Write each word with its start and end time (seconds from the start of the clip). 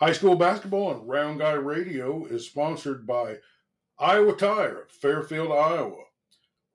High 0.00 0.10
school 0.10 0.34
basketball 0.34 0.92
and 0.92 1.08
Round 1.08 1.38
Guy 1.38 1.52
Radio 1.52 2.26
is 2.26 2.46
sponsored 2.46 3.06
by 3.06 3.36
Iowa 3.96 4.34
Tire 4.34 4.82
of 4.82 4.90
Fairfield, 4.90 5.52
Iowa. 5.52 6.02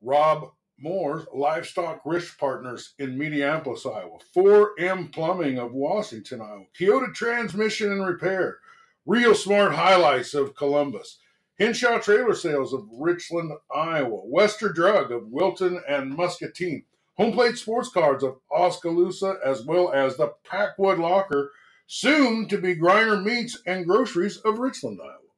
Rob 0.01 0.51
Moore's 0.80 1.25
Livestock 1.33 2.01
Risk 2.05 2.40
Partners 2.40 2.93
in 2.97 3.17
Mediapolis, 3.19 3.85
Iowa. 3.85 4.19
4M 4.33 5.11
Plumbing 5.11 5.59
of 5.59 5.74
Washington, 5.74 6.40
Iowa. 6.40 6.63
Kyoto 6.74 7.11
Transmission 7.11 7.92
and 7.92 8.05
Repair. 8.07 8.60
Real 9.05 9.36
Smart 9.36 9.74
Highlights 9.74 10.34
of 10.34 10.56
Columbus. 10.56 11.20
Henshaw 11.60 12.00
Trailer 12.00 12.34
Sales 12.34 12.72
of 12.72 12.88
Richland, 12.90 13.52
Iowa. 13.76 14.22
Wester 14.24 14.72
Drug 14.72 15.12
of 15.12 15.28
Wilton 15.28 15.82
and 15.90 16.16
Muscatine. 16.16 16.86
Home 17.18 17.34
Plate 17.34 17.58
Sports 17.58 17.90
Cards 17.90 18.24
of 18.24 18.38
Oskaloosa, 18.50 19.40
as 19.44 19.66
well 19.66 19.92
as 19.92 20.16
the 20.16 20.32
Packwood 20.46 21.00
Locker, 21.00 21.52
soon 21.90 22.46
to 22.46 22.62
be 22.62 22.78
Griner 22.78 23.18
Meats 23.18 23.58
and 23.66 23.82
Groceries 23.82 24.38
of 24.46 24.62
Richland, 24.62 25.02
Iowa. 25.02 25.34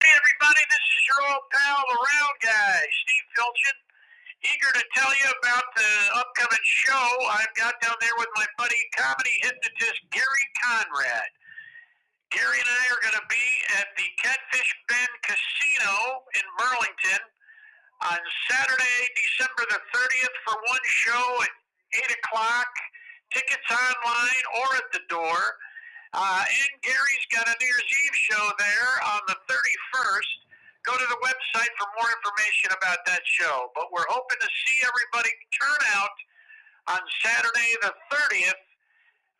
Hey 0.00 0.16
everybody, 0.16 0.64
this 0.72 0.86
is 0.96 1.02
your 1.12 1.20
old 1.28 1.44
pal, 1.52 1.76
the 1.76 1.98
round 2.00 2.36
guy, 2.40 2.80
Steve 3.04 3.28
Filchin. 3.36 3.76
Eager 4.48 4.72
to 4.80 4.84
tell 4.96 5.12
you 5.12 5.28
about 5.44 5.68
the 5.76 5.92
upcoming 6.16 6.64
show 6.64 7.04
I've 7.36 7.52
got 7.60 7.76
down 7.84 8.00
there 8.00 8.16
with 8.16 8.32
my 8.32 8.48
buddy, 8.56 8.80
comedy 8.96 9.36
hypnotist 9.44 10.00
Gary 10.08 10.46
Conrad. 10.56 11.30
Gary 12.32 12.64
and 12.64 12.70
I 12.80 12.84
are 12.88 13.04
going 13.04 13.20
to 13.20 13.28
be 13.28 13.48
at 13.76 13.92
the 14.00 14.08
Catfish 14.24 14.72
Bend 14.88 15.14
Casino 15.20 16.24
in 16.32 16.44
Burlington 16.64 17.22
on 18.08 18.20
Saturday, 18.48 19.00
December 19.20 19.68
the 19.68 19.80
30th 19.92 20.36
for 20.48 20.56
one 20.64 20.84
show 20.88 21.24
at 21.44 21.52
8 22.08 22.16
o'clock. 22.24 22.72
Tickets 23.36 23.68
online 23.68 24.44
or 24.64 24.68
at 24.80 24.88
the 24.96 25.04
door. 25.12 25.60
Uh, 26.14 26.42
and 26.46 26.72
Gary's 26.86 27.26
got 27.34 27.44
a 27.50 27.54
New 27.58 27.66
Year's 27.66 27.90
Eve 28.06 28.18
show 28.30 28.44
there 28.62 28.92
on 29.18 29.22
the 29.28 29.36
31st. 29.50 30.32
Go 30.86 30.94
to 30.96 31.06
the 31.10 31.20
website 31.20 31.72
for 31.76 31.88
more 31.98 32.10
information 32.14 32.70
about 32.72 33.02
that 33.10 33.26
show. 33.26 33.68
But 33.74 33.90
we're 33.92 34.08
hoping 34.08 34.38
to 34.40 34.50
see 34.66 34.78
everybody 34.86 35.34
turn 35.58 35.82
out 35.98 36.16
on 36.96 37.02
Saturday 37.20 37.70
the 37.82 37.92
30th 38.14 38.62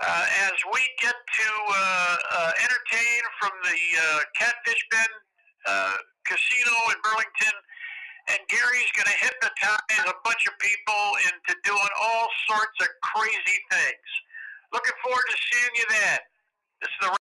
uh, 0.02 0.26
as 0.50 0.56
we 0.74 0.82
get 1.00 1.14
to 1.14 1.48
uh, 1.70 1.74
uh, 1.76 2.52
entertain 2.66 3.20
from 3.40 3.52
the 3.64 3.80
uh, 3.96 4.20
Catfish 4.36 4.82
Bend 4.90 5.14
uh, 5.66 5.96
Casino 6.26 6.74
in 6.92 6.98
Burlington. 7.06 7.56
And 8.34 8.40
Gary's 8.48 8.92
going 8.96 9.08
to 9.08 9.18
hypnotize 9.20 10.06
a 10.08 10.16
bunch 10.24 10.44
of 10.48 10.54
people 10.58 11.04
into 11.30 11.54
doing 11.64 11.92
all 12.00 12.28
sorts 12.48 12.76
of 12.82 12.88
crazy 13.02 13.58
things. 13.70 14.08
Looking 14.72 14.96
forward 15.04 15.26
to 15.30 15.36
seeing 15.52 15.74
you 15.76 15.86
then. 15.90 16.20
This 16.84 16.90
is 17.02 17.08
the 17.08 17.16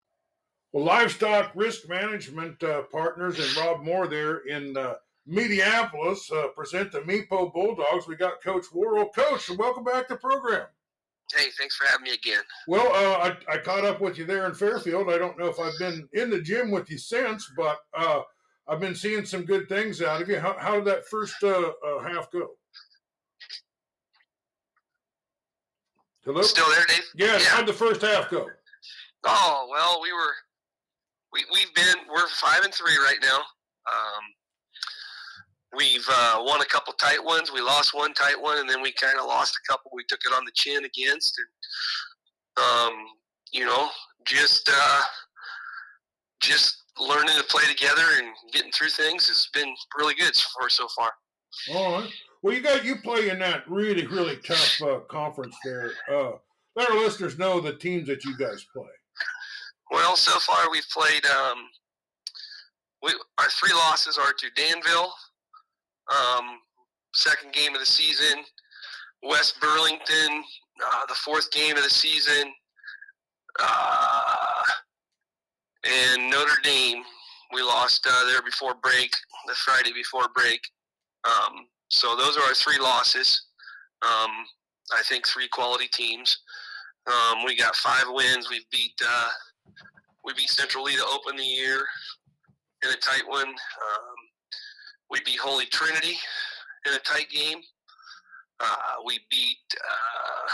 Well, 0.72 0.84
Livestock 0.84 1.52
Risk 1.54 1.88
Management 1.88 2.60
uh, 2.64 2.82
Partners 2.90 3.38
and 3.38 3.56
Rob 3.56 3.84
Moore 3.84 4.08
there 4.08 4.38
in 4.48 4.76
uh, 4.76 4.94
Mediapolis 5.30 6.32
uh, 6.32 6.48
present 6.48 6.90
the 6.90 7.00
MEPO 7.02 7.52
Bulldogs. 7.52 8.08
We 8.08 8.16
got 8.16 8.42
Coach 8.42 8.66
Worrall. 8.72 9.10
Coach, 9.10 9.48
welcome 9.50 9.84
back 9.84 10.08
to 10.08 10.14
the 10.14 10.20
program. 10.20 10.66
Hey, 11.32 11.46
thanks 11.56 11.76
for 11.76 11.86
having 11.86 12.04
me 12.04 12.10
again. 12.12 12.42
Well, 12.66 12.88
uh, 12.88 13.30
I, 13.48 13.54
I 13.54 13.58
caught 13.58 13.84
up 13.84 14.00
with 14.00 14.18
you 14.18 14.24
there 14.26 14.46
in 14.46 14.54
Fairfield. 14.54 15.08
I 15.10 15.16
don't 15.18 15.38
know 15.38 15.46
if 15.46 15.60
I've 15.60 15.78
been 15.78 16.08
in 16.12 16.28
the 16.28 16.40
gym 16.40 16.70
with 16.72 16.90
you 16.90 16.98
since, 16.98 17.48
but 17.56 17.78
uh, 17.96 18.22
I've 18.66 18.80
been 18.80 18.96
seeing 18.96 19.24
some 19.24 19.44
good 19.44 19.68
things 19.68 20.02
out 20.02 20.20
of 20.22 20.28
you. 20.28 20.40
How, 20.40 20.56
how 20.58 20.74
did 20.74 20.86
that 20.86 21.06
first 21.06 21.40
uh, 21.44 21.70
half 22.02 22.30
go? 22.32 22.48
Hello? 26.24 26.42
Still 26.42 26.68
there, 26.70 26.84
Dave? 26.88 27.04
Yes, 27.14 27.42
Yeah. 27.44 27.48
how'd 27.50 27.66
the 27.66 27.72
first 27.72 28.02
half 28.02 28.28
go? 28.28 28.48
Oh 29.24 29.68
well, 29.70 30.00
we 30.02 30.12
were 30.12 30.34
we 31.32 31.44
we've 31.52 31.74
been 31.74 32.06
we're 32.08 32.28
five 32.28 32.64
and 32.64 32.74
three 32.74 32.96
right 32.98 33.18
now. 33.22 33.38
Um, 33.38 34.24
we've 35.76 36.06
uh, 36.10 36.38
won 36.40 36.60
a 36.60 36.66
couple 36.66 36.92
tight 36.94 37.22
ones. 37.22 37.52
We 37.52 37.60
lost 37.60 37.94
one 37.94 38.14
tight 38.14 38.40
one, 38.40 38.58
and 38.58 38.68
then 38.68 38.82
we 38.82 38.92
kind 38.92 39.18
of 39.18 39.26
lost 39.26 39.56
a 39.56 39.72
couple. 39.72 39.90
We 39.94 40.04
took 40.08 40.20
it 40.24 40.34
on 40.36 40.44
the 40.44 40.52
chin 40.54 40.84
against, 40.84 41.38
and 41.38 42.64
um, 42.64 43.06
you 43.52 43.64
know, 43.64 43.88
just 44.26 44.70
uh, 44.72 45.00
just 46.40 46.82
learning 47.00 47.36
to 47.36 47.44
play 47.44 47.64
together 47.68 48.02
and 48.18 48.28
getting 48.52 48.72
through 48.72 48.90
things 48.90 49.28
has 49.28 49.48
been 49.54 49.74
really 49.96 50.14
good 50.14 50.34
for 50.36 50.68
so 50.68 50.86
far. 50.88 51.12
All 51.74 52.00
right. 52.00 52.10
Well, 52.42 52.54
you 52.54 52.60
got 52.60 52.84
you 52.84 52.96
play 52.96 53.30
in 53.30 53.38
that 53.38 53.68
really 53.68 54.06
really 54.06 54.36
tough 54.36 54.82
uh, 54.82 54.98
conference 55.08 55.56
there. 55.64 55.92
Uh, 56.10 56.32
let 56.74 56.90
our 56.90 56.98
listeners 56.98 57.38
know 57.38 57.60
the 57.60 57.74
teams 57.74 58.08
that 58.08 58.24
you 58.24 58.36
guys 58.36 58.64
play. 58.72 58.88
Well, 59.92 60.16
so 60.16 60.38
far 60.38 60.70
we've 60.70 60.88
played. 60.88 61.24
Um, 61.26 61.68
we, 63.02 63.10
our 63.38 63.48
three 63.50 63.74
losses 63.74 64.16
are 64.16 64.32
to 64.32 64.46
Danville, 64.56 65.12
um, 66.10 66.60
second 67.14 67.52
game 67.52 67.74
of 67.74 67.80
the 67.80 67.86
season, 67.86 68.42
West 69.22 69.60
Burlington, 69.60 70.44
uh, 70.82 71.06
the 71.08 71.14
fourth 71.14 71.50
game 71.52 71.76
of 71.76 71.82
the 71.82 71.90
season, 71.90 72.50
uh, 73.60 74.62
and 75.84 76.30
Notre 76.30 76.62
Dame. 76.64 77.02
We 77.52 77.60
lost 77.60 78.06
uh, 78.10 78.24
there 78.24 78.40
before 78.40 78.74
break, 78.82 79.12
the 79.46 79.54
Friday 79.56 79.92
before 79.92 80.28
break. 80.34 80.60
Um, 81.24 81.66
so 81.88 82.16
those 82.16 82.38
are 82.38 82.44
our 82.44 82.54
three 82.54 82.78
losses. 82.78 83.42
Um, 84.00 84.30
I 84.90 85.02
think 85.06 85.26
three 85.26 85.48
quality 85.48 85.88
teams. 85.92 86.38
Um, 87.06 87.44
we 87.44 87.54
got 87.54 87.76
five 87.76 88.04
wins. 88.08 88.48
We've 88.48 88.68
beat 88.70 88.94
uh, 89.06 89.28
we 90.24 90.34
beat 90.34 90.50
Central 90.50 90.84
Lee 90.84 90.96
to 90.96 91.04
open 91.06 91.36
the 91.36 91.44
year 91.44 91.84
in 92.84 92.90
a 92.90 92.96
tight 92.96 93.22
one. 93.26 93.48
Um, 93.48 94.18
we 95.10 95.20
beat 95.24 95.38
Holy 95.38 95.66
Trinity 95.66 96.16
in 96.86 96.94
a 96.94 96.98
tight 96.98 97.28
game. 97.30 97.58
Uh, 98.60 99.02
we 99.04 99.18
beat 99.30 99.58
uh, 99.76 100.52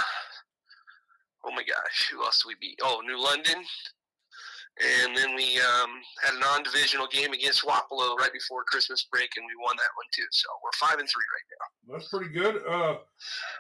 oh 1.45 1.55
my 1.55 1.62
gosh, 1.62 2.11
who 2.11 2.23
else 2.23 2.43
did 2.43 2.49
we 2.49 2.55
beat? 2.61 2.79
Oh, 2.83 3.03
New 3.06 3.21
London. 3.21 3.65
And 4.81 5.17
then 5.17 5.34
we 5.34 5.59
um, 5.59 5.91
had 6.23 6.37
a 6.37 6.39
non-divisional 6.39 7.09
game 7.09 7.33
against 7.33 7.65
Wapello 7.65 8.17
right 8.17 8.33
before 8.33 8.62
Christmas 8.62 9.09
break, 9.11 9.29
and 9.37 9.45
we 9.45 9.53
won 9.65 9.77
that 9.77 9.91
one 9.97 10.06
too. 10.15 10.23
So 10.31 10.49
we're 10.62 10.89
five 10.89 11.00
and 11.00 11.09
three 11.09 11.25
right 11.35 11.49
now. 11.50 11.95
That's 11.95 12.09
pretty 12.09 12.33
good. 12.33 12.62
Uh, 12.65 12.99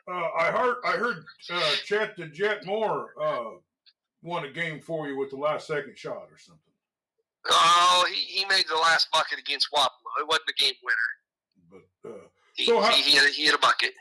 uh, 0.08 0.28
I 0.38 0.52
heard 0.52 0.76
I 0.84 0.92
heard 0.92 1.24
uh, 1.50 1.72
Chet 1.84 2.16
the 2.16 2.26
Jet 2.26 2.64
Moore 2.66 3.14
uh, 3.20 3.58
won 4.22 4.44
a 4.44 4.50
game 4.50 4.80
for 4.80 5.08
you 5.08 5.16
with 5.18 5.30
the 5.30 5.36
last 5.36 5.66
second 5.66 5.96
shot 5.96 6.28
or 6.30 6.38
something. 6.38 6.62
Oh, 7.50 8.04
he, 8.12 8.20
he 8.40 8.44
made 8.46 8.64
the 8.68 8.74
last 8.76 9.08
bucket 9.12 9.38
against 9.38 9.68
Wapello. 9.72 10.20
It 10.20 10.26
wasn't 10.28 10.48
a 10.50 10.62
game 10.62 10.74
winner. 10.84 11.82
But 12.02 12.10
uh, 12.10 12.14
He, 12.54 12.66
So 12.66 12.80
how- 12.80 12.90
he, 12.90 13.02
he, 13.02 13.10
hit, 13.16 13.24
a, 13.28 13.32
he 13.32 13.44
hit 13.46 13.54
a 13.54 13.58
bucket. 13.58 13.92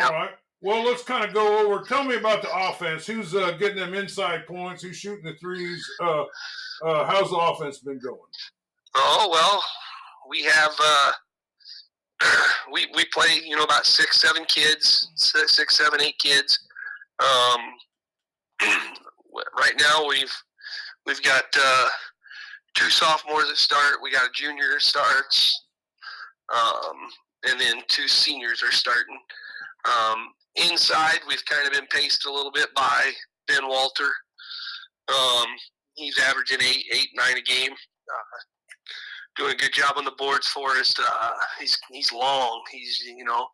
all 0.00 0.12
right. 0.12 0.30
Well, 0.62 0.84
let's 0.84 1.02
kind 1.04 1.22
of 1.24 1.34
go 1.34 1.58
over. 1.58 1.84
Tell 1.84 2.02
me 2.02 2.16
about 2.16 2.40
the 2.42 2.48
offense. 2.50 3.06
Who's 3.06 3.34
uh, 3.34 3.52
getting 3.52 3.76
them 3.76 3.92
inside 3.94 4.46
points? 4.46 4.82
Who's 4.82 4.96
shooting 4.96 5.24
the 5.24 5.34
threes? 5.34 5.84
Uh, 6.00 6.24
uh, 6.82 7.04
how's 7.04 7.28
the 7.30 7.36
offense 7.36 7.78
been 7.78 7.98
going? 7.98 8.18
Oh 8.94 9.28
well, 9.30 9.62
we 10.30 10.42
have 10.44 10.72
uh, 10.82 11.12
we 12.72 12.86
we 12.94 13.04
play 13.12 13.38
you 13.44 13.54
know 13.54 13.64
about 13.64 13.84
six 13.84 14.18
seven 14.18 14.44
kids, 14.46 15.10
six 15.14 15.76
seven 15.76 16.00
eight 16.00 16.18
kids. 16.18 16.58
Um, 17.20 17.60
right 19.58 19.74
now 19.78 20.06
we've 20.06 20.32
we've 21.06 21.22
got 21.22 21.44
uh, 21.58 21.88
two 22.74 22.90
sophomores 22.90 23.48
that 23.48 23.56
start. 23.56 23.96
We 24.02 24.10
got 24.12 24.26
a 24.26 24.32
junior 24.34 24.78
starts, 24.78 25.64
um, 26.54 26.96
and 27.48 27.60
then 27.60 27.82
two 27.88 28.08
seniors 28.08 28.62
are 28.62 28.72
starting. 28.72 29.18
Um, 29.84 30.28
inside, 30.56 31.20
we've 31.28 31.44
kind 31.46 31.66
of 31.66 31.72
been 31.72 31.86
paced 31.86 32.26
a 32.26 32.32
little 32.32 32.52
bit 32.52 32.74
by 32.74 33.12
Ben 33.46 33.66
Walter. 33.68 34.10
Um, 35.08 35.46
he's 35.94 36.18
averaging 36.18 36.58
eight, 36.60 36.84
eight, 36.92 37.08
nine 37.14 37.38
a 37.38 37.42
game. 37.42 37.72
Uh, 37.72 38.38
doing 39.36 39.52
a 39.52 39.56
good 39.56 39.72
job 39.72 39.94
on 39.96 40.04
the 40.04 40.14
boards 40.18 40.48
for 40.48 40.70
us. 40.70 40.94
Uh, 40.98 41.32
he's 41.60 41.78
he's 41.90 42.12
long. 42.12 42.62
He's 42.70 43.04
you 43.04 43.24
know 43.24 43.46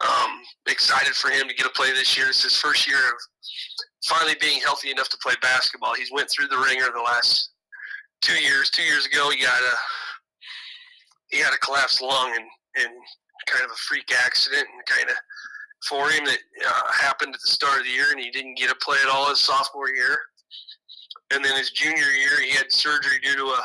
um, 0.00 0.40
excited 0.66 1.14
for 1.14 1.30
him 1.30 1.48
to 1.48 1.54
get 1.54 1.66
a 1.66 1.70
play 1.70 1.92
this 1.92 2.16
year. 2.16 2.28
It's 2.28 2.42
his 2.42 2.56
first 2.56 2.86
year 2.86 2.98
of 2.98 3.14
finally 4.06 4.36
being 4.40 4.60
healthy 4.60 4.90
enough 4.90 5.08
to 5.08 5.18
play 5.18 5.34
basketball. 5.40 5.94
He's 5.94 6.12
went 6.12 6.30
through 6.30 6.48
the 6.48 6.58
ringer 6.58 6.86
the 6.94 7.02
last 7.02 7.50
two 8.22 8.40
years. 8.40 8.70
Two 8.70 8.82
years 8.82 9.06
ago, 9.06 9.30
he 9.30 9.42
got 9.42 9.60
a 9.60 9.74
he 11.28 11.38
had 11.38 11.52
a 11.52 11.58
collapsed 11.58 12.02
lung 12.02 12.32
and 12.34 12.46
and 12.76 12.92
kind 13.46 13.64
of 13.64 13.70
a 13.70 13.80
freak 13.88 14.12
accident 14.24 14.66
and 14.72 14.86
kind 14.86 15.08
of 15.08 15.16
for 15.88 16.08
him 16.10 16.24
that 16.24 16.38
uh, 16.66 16.92
happened 16.92 17.34
at 17.34 17.40
the 17.40 17.50
start 17.50 17.78
of 17.78 17.84
the 17.84 17.90
year 17.90 18.10
and 18.10 18.20
he 18.20 18.30
didn't 18.30 18.56
get 18.56 18.68
to 18.68 18.74
play 18.76 18.96
at 19.02 19.10
all 19.10 19.28
his 19.28 19.40
sophomore 19.40 19.90
year. 19.94 20.18
And 21.32 21.44
then 21.44 21.56
his 21.56 21.70
junior 21.70 22.10
year, 22.10 22.40
he 22.42 22.50
had 22.50 22.72
surgery 22.72 23.18
due 23.22 23.36
to 23.36 23.44
a 23.44 23.62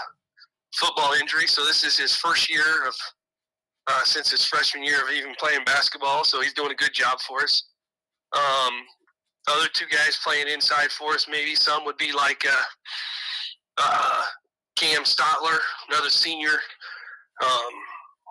football 0.75 1.13
injury. 1.13 1.47
So 1.47 1.65
this 1.65 1.83
is 1.83 1.97
his 1.97 2.15
first 2.15 2.49
year 2.49 2.87
of 2.87 2.95
uh, 3.87 4.03
since 4.03 4.31
his 4.31 4.45
freshman 4.45 4.83
year 4.83 5.01
of 5.01 5.11
even 5.11 5.33
playing 5.39 5.63
basketball. 5.65 6.23
So 6.23 6.41
he's 6.41 6.53
doing 6.53 6.71
a 6.71 6.75
good 6.75 6.93
job 6.93 7.19
for 7.21 7.41
us. 7.41 7.63
Um, 8.35 8.73
other 9.49 9.67
two 9.73 9.85
guys 9.91 10.19
playing 10.23 10.47
inside 10.47 10.91
for 10.91 11.13
us, 11.13 11.27
maybe 11.29 11.55
some 11.55 11.85
would 11.85 11.97
be 11.97 12.11
like 12.11 12.45
uh, 12.47 12.63
uh, 13.77 14.23
Cam 14.75 15.03
Stotler, 15.03 15.57
another 15.89 16.09
senior. 16.09 16.59
Um, 17.43 17.71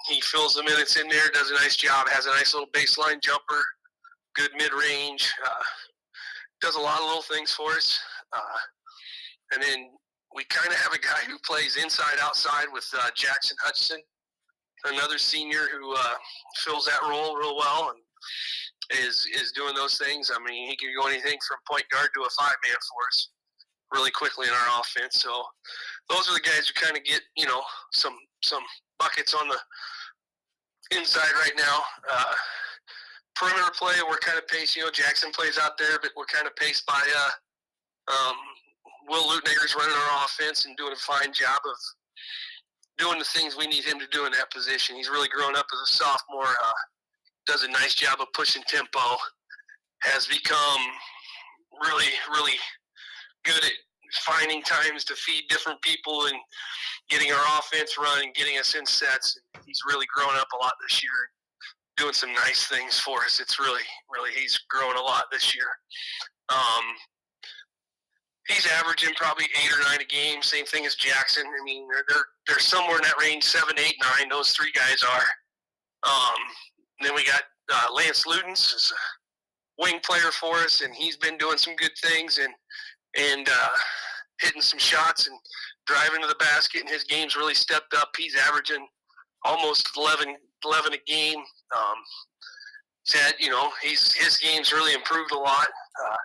he 0.08 0.20
fills 0.20 0.54
the 0.54 0.62
minutes 0.62 0.96
in 0.96 1.08
there, 1.08 1.28
does 1.32 1.50
a 1.50 1.54
nice 1.54 1.76
job, 1.76 2.08
has 2.08 2.26
a 2.26 2.30
nice 2.30 2.54
little 2.54 2.68
baseline 2.74 3.22
jumper, 3.22 3.62
good 4.34 4.50
mid 4.56 4.72
range, 4.72 5.32
uh, 5.44 5.64
does 6.60 6.76
a 6.76 6.80
lot 6.80 7.00
of 7.00 7.06
little 7.06 7.22
things 7.22 7.52
for 7.52 7.72
us. 7.72 7.98
Uh, 8.32 8.58
and 9.52 9.62
then 9.62 9.88
we 10.34 10.44
kind 10.44 10.72
of 10.72 10.78
have 10.78 10.92
a 10.92 10.98
guy 10.98 11.24
who 11.26 11.38
plays 11.44 11.76
inside 11.76 12.18
outside 12.20 12.66
with 12.72 12.88
uh, 12.98 13.08
Jackson 13.14 13.56
Hudson, 13.62 14.00
another 14.84 15.18
senior 15.18 15.66
who 15.72 15.94
uh, 15.94 16.14
fills 16.56 16.84
that 16.86 17.00
role 17.02 17.36
real 17.36 17.56
well 17.56 17.90
and 17.90 18.02
is 18.90 19.26
is 19.34 19.52
doing 19.52 19.74
those 19.74 19.98
things. 19.98 20.30
I 20.34 20.38
mean, 20.42 20.68
he 20.68 20.76
can 20.76 20.90
go 20.98 21.08
anything 21.08 21.38
from 21.46 21.58
point 21.68 21.84
guard 21.90 22.10
to 22.14 22.22
a 22.22 22.30
five 22.30 22.56
man 22.64 22.76
for 22.76 23.06
us 23.12 23.28
really 23.92 24.10
quickly 24.10 24.46
in 24.46 24.52
our 24.52 24.80
offense. 24.80 25.20
So 25.20 25.44
those 26.08 26.28
are 26.28 26.34
the 26.34 26.40
guys 26.40 26.68
who 26.68 26.74
kind 26.80 26.96
of 26.96 27.04
get 27.04 27.20
you 27.36 27.46
know 27.46 27.62
some 27.92 28.16
some 28.42 28.62
buckets 28.98 29.34
on 29.34 29.48
the 29.48 29.58
inside 30.96 31.32
right 31.44 31.56
now. 31.56 31.82
Uh, 32.10 32.34
perimeter 33.36 33.70
play, 33.78 33.94
we're 34.08 34.18
kind 34.18 34.38
of 34.38 34.46
paced. 34.48 34.76
You 34.76 34.84
know, 34.84 34.90
Jackson 34.90 35.30
plays 35.32 35.58
out 35.62 35.78
there, 35.78 35.98
but 36.02 36.10
we're 36.16 36.26
kind 36.26 36.46
of 36.46 36.56
paced 36.56 36.86
by 36.86 37.00
uh, 37.00 38.12
um, 38.12 38.36
Will 39.08 39.24
Lutnager's 39.28 39.74
running 39.74 39.94
our 39.94 40.24
offense 40.24 40.66
and 40.66 40.76
doing 40.76 40.92
a 40.92 40.96
fine 40.96 41.32
job 41.32 41.60
of 41.64 41.76
doing 42.98 43.18
the 43.18 43.24
things 43.24 43.56
we 43.56 43.66
need 43.66 43.84
him 43.84 43.98
to 44.00 44.06
do 44.10 44.26
in 44.26 44.32
that 44.32 44.50
position. 44.50 44.96
He's 44.96 45.08
really 45.08 45.28
grown 45.28 45.56
up 45.56 45.66
as 45.72 45.90
a 45.90 45.92
sophomore. 45.94 46.46
Uh, 46.46 46.82
does 47.48 47.64
a 47.64 47.68
nice 47.68 47.94
job 47.94 48.20
of 48.20 48.28
pushing 48.34 48.62
tempo. 48.68 49.00
Has 50.02 50.28
become 50.28 50.80
really, 51.82 52.12
really 52.30 52.56
good 53.44 53.64
at 53.64 53.72
finding 54.20 54.62
times 54.62 55.04
to 55.04 55.14
feed 55.14 55.44
different 55.48 55.80
people 55.82 56.26
and 56.26 56.36
getting 57.08 57.32
our 57.32 57.58
offense 57.58 57.96
running, 57.98 58.32
getting 58.36 58.58
us 58.58 58.74
in 58.74 58.86
sets. 58.86 59.38
He's 59.66 59.80
really 59.88 60.06
grown 60.14 60.36
up 60.36 60.46
a 60.54 60.62
lot 60.62 60.74
this 60.86 61.02
year, 61.02 61.10
doing 61.96 62.12
some 62.12 62.32
nice 62.32 62.66
things 62.68 63.00
for 63.00 63.24
us. 63.24 63.40
It's 63.40 63.58
really, 63.58 63.82
really, 64.12 64.30
he's 64.30 64.56
grown 64.70 64.96
a 64.96 65.02
lot 65.02 65.24
this 65.32 65.54
year. 65.54 65.66
Um, 66.50 66.84
he's 68.48 68.68
averaging 68.78 69.14
probably 69.14 69.44
eight 69.44 69.72
or 69.72 69.82
nine 69.82 70.00
a 70.00 70.04
game. 70.04 70.42
Same 70.42 70.64
thing 70.64 70.86
as 70.86 70.94
Jackson. 70.94 71.44
I 71.46 71.64
mean, 71.64 71.88
they're 71.88 72.04
they're, 72.08 72.24
they're 72.46 72.58
somewhere 72.58 72.96
in 72.96 73.02
that 73.02 73.20
range, 73.20 73.44
seven, 73.44 73.76
eight, 73.78 73.96
nine. 74.00 74.28
Those 74.28 74.52
three 74.52 74.72
guys 74.72 75.02
are. 75.02 75.24
Um, 76.04 76.38
then 77.00 77.14
we 77.14 77.24
got 77.24 77.42
uh, 77.72 77.92
Lance 77.94 78.24
Ludens, 78.26 78.74
is 78.74 78.92
a 78.92 79.82
wing 79.82 80.00
player 80.04 80.30
for 80.32 80.56
us, 80.56 80.80
and 80.80 80.94
he's 80.94 81.16
been 81.16 81.36
doing 81.38 81.58
some 81.58 81.76
good 81.76 81.92
things 82.02 82.38
and 82.38 82.52
and 83.16 83.48
uh, 83.48 83.76
hitting 84.40 84.62
some 84.62 84.78
shots 84.78 85.26
and 85.26 85.38
driving 85.86 86.20
to 86.22 86.28
the 86.28 86.36
basket. 86.36 86.82
And 86.82 86.90
his 86.90 87.04
game's 87.04 87.36
really 87.36 87.54
stepped 87.54 87.94
up. 87.94 88.10
He's 88.16 88.36
averaging 88.36 88.86
almost 89.44 89.88
11, 89.96 90.36
11 90.64 90.92
a 90.92 90.98
game. 91.10 91.38
Um, 91.38 91.96
said, 93.04 93.34
you 93.38 93.50
know, 93.50 93.70
he's 93.82 94.12
his 94.12 94.36
game's 94.36 94.72
really 94.72 94.94
improved 94.94 95.32
a 95.32 95.38
lot. 95.38 95.68
Uh, 96.04 96.16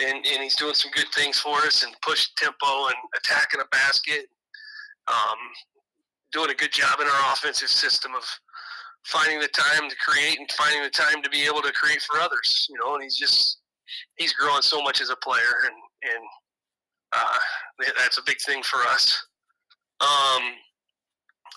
and, 0.00 0.14
and 0.14 0.42
he's 0.42 0.56
doing 0.56 0.74
some 0.74 0.90
good 0.92 1.08
things 1.14 1.38
for 1.38 1.58
us 1.58 1.84
and 1.84 1.94
push 2.02 2.28
tempo 2.36 2.86
and 2.86 2.96
attacking 3.16 3.60
a 3.60 3.64
basket. 3.66 4.26
Um, 5.08 5.36
doing 6.32 6.50
a 6.50 6.54
good 6.54 6.72
job 6.72 7.00
in 7.00 7.06
our 7.06 7.32
offensive 7.32 7.68
system 7.68 8.14
of 8.14 8.24
finding 9.04 9.40
the 9.40 9.48
time 9.48 9.88
to 9.88 9.96
create 9.96 10.38
and 10.38 10.50
finding 10.52 10.82
the 10.82 10.90
time 10.90 11.22
to 11.22 11.30
be 11.30 11.44
able 11.44 11.62
to 11.62 11.72
create 11.72 12.02
for 12.02 12.20
others. 12.20 12.66
You 12.70 12.76
know, 12.78 12.94
and 12.94 13.02
he's 13.02 13.16
just 13.16 13.58
he's 14.16 14.32
growing 14.32 14.62
so 14.62 14.82
much 14.82 15.00
as 15.00 15.10
a 15.10 15.16
player, 15.16 15.66
and 15.66 15.74
and 16.14 16.24
uh, 17.14 17.38
that's 17.98 18.18
a 18.18 18.22
big 18.26 18.40
thing 18.40 18.62
for 18.62 18.80
us. 18.88 19.20
Um, 20.00 20.42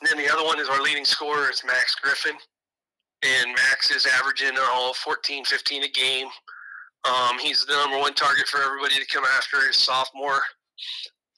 then 0.03 0.17
the 0.17 0.31
other 0.31 0.43
one 0.43 0.59
is 0.59 0.69
our 0.69 0.81
leading 0.81 1.05
scorer 1.05 1.49
is 1.49 1.63
Max 1.65 1.95
Griffin, 1.95 2.35
and 3.23 3.47
Max 3.51 3.91
is 3.91 4.05
averaging 4.19 4.57
all 4.71 4.93
14, 4.93 5.45
15 5.45 5.83
a 5.83 5.87
game. 5.87 6.27
Um, 7.05 7.37
he's 7.39 7.65
the 7.65 7.73
number 7.73 7.97
one 7.99 8.13
target 8.13 8.47
for 8.47 8.61
everybody 8.61 8.95
to 8.95 9.05
come 9.05 9.23
after. 9.37 9.65
His 9.65 9.77
sophomore, 9.77 10.41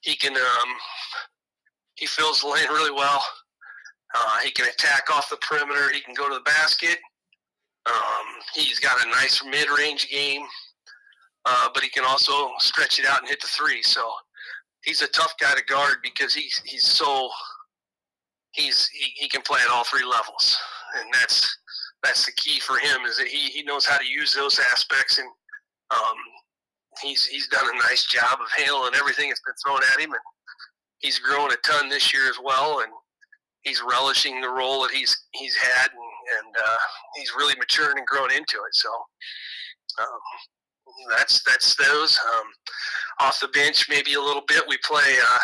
he 0.02 0.16
can 0.16 0.36
um, 0.36 0.70
he 1.96 2.06
fills 2.06 2.42
the 2.42 2.48
lane 2.48 2.68
really 2.70 2.92
well. 2.92 3.24
Uh, 4.16 4.40
he 4.44 4.52
can 4.52 4.68
attack 4.68 5.10
off 5.12 5.30
the 5.30 5.38
perimeter. 5.38 5.92
He 5.94 6.02
can 6.02 6.14
go 6.14 6.28
to 6.28 6.36
the 6.36 6.42
basket. 6.42 6.98
Um, 7.86 8.26
he's 8.54 8.80
got 8.80 9.06
a 9.06 9.10
nice 9.10 9.44
mid-range 9.44 10.10
game, 10.10 10.44
uh, 11.46 11.70
but 11.74 11.84
he 11.84 11.90
can 11.90 12.04
also 12.04 12.52
stretch 12.60 13.00
it 13.00 13.06
out 13.06 13.20
and 13.20 13.30
hit 13.30 13.42
the 13.42 13.48
three. 13.48 13.82
So 13.82 14.10
he's 14.84 15.02
a 15.02 15.08
tough 15.08 15.34
guy 15.40 15.54
to 15.54 15.64
guard 15.66 15.98
because 16.04 16.34
he's 16.34 16.62
he's 16.66 16.86
so 16.86 17.30
he's 18.52 18.88
he, 18.90 19.12
he 19.16 19.30
can 19.30 19.42
play 19.42 19.60
at 19.62 19.72
all 19.72 19.84
three 19.86 20.06
levels, 20.06 20.58
and 20.98 21.14
that's 21.14 21.58
that's 22.04 22.26
the 22.26 22.32
key 22.34 22.60
for 22.60 22.78
him 22.78 23.06
is 23.08 23.18
that 23.18 23.28
he, 23.28 23.50
he 23.50 23.64
knows 23.64 23.86
how 23.86 23.98
to 23.98 24.06
use 24.06 24.34
those 24.34 24.60
aspects 24.72 25.18
and 25.18 25.28
um, 25.92 26.18
he's 27.02 27.26
he's 27.26 27.48
done 27.48 27.66
a 27.66 27.78
nice 27.90 28.06
job 28.06 28.40
of 28.40 28.48
handling 28.58 28.94
everything 28.96 29.30
that's 29.30 29.42
been 29.42 29.56
thrown 29.64 29.80
at 29.94 30.00
him 30.00 30.12
and 30.12 30.22
he's 31.00 31.20
grown 31.20 31.52
a 31.52 31.56
ton 31.58 31.90
this 31.90 32.14
year 32.14 32.30
as 32.30 32.38
well 32.44 32.82
and 32.82 32.92
he's 33.64 33.82
relishing 33.82 34.42
the 34.42 34.50
role 34.50 34.82
that 34.84 34.92
he's 34.92 35.16
he's 35.32 35.56
had, 35.56 35.90
and, 35.92 36.46
and 36.46 36.56
uh, 36.56 36.78
he's 37.16 37.34
really 37.38 37.56
maturing 37.58 37.98
and 37.98 38.08
growing 38.08 38.32
into 38.32 38.58
it. 38.58 38.74
So 38.74 38.90
um, 40.00 40.20
that's 41.18 41.44
that's 41.44 41.76
those. 41.76 42.20
Um, 42.34 42.48
off 43.20 43.40
the 43.40 43.48
bench, 43.50 43.88
maybe 43.90 44.14
a 44.14 44.22
little 44.22 44.44
bit. 44.48 44.64
We 44.68 44.78
play 44.84 45.16
uh, 45.22 45.38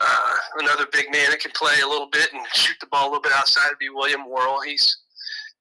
uh, 0.00 0.36
another 0.58 0.86
big 0.92 1.10
man 1.12 1.30
that 1.30 1.40
can 1.40 1.52
play 1.52 1.80
a 1.82 1.88
little 1.88 2.08
bit 2.10 2.32
and 2.32 2.42
shoot 2.54 2.76
the 2.80 2.86
ball 2.86 3.04
a 3.04 3.10
little 3.10 3.22
bit 3.22 3.32
outside. 3.34 3.68
Would 3.68 3.78
be 3.78 3.88
William 3.88 4.28
Worrall. 4.28 4.62
He's 4.62 4.96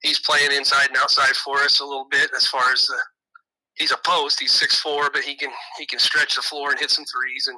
he's 0.01 0.19
playing 0.19 0.51
inside 0.51 0.87
and 0.89 0.97
outside 0.97 1.35
for 1.35 1.57
us 1.59 1.79
a 1.79 1.85
little 1.85 2.07
bit 2.09 2.29
as 2.35 2.47
far 2.47 2.71
as 2.71 2.85
the. 2.85 2.97
He's 3.75 3.91
a 3.91 3.97
post. 4.05 4.41
He's 4.41 4.51
six 4.51 4.79
four, 4.79 5.09
but 5.13 5.23
he 5.23 5.35
can 5.35 5.51
he 5.77 5.85
can 5.85 5.99
stretch 5.99 6.35
the 6.35 6.41
floor 6.41 6.71
and 6.71 6.79
hit 6.79 6.89
some 6.91 7.05
threes 7.05 7.47
and 7.47 7.57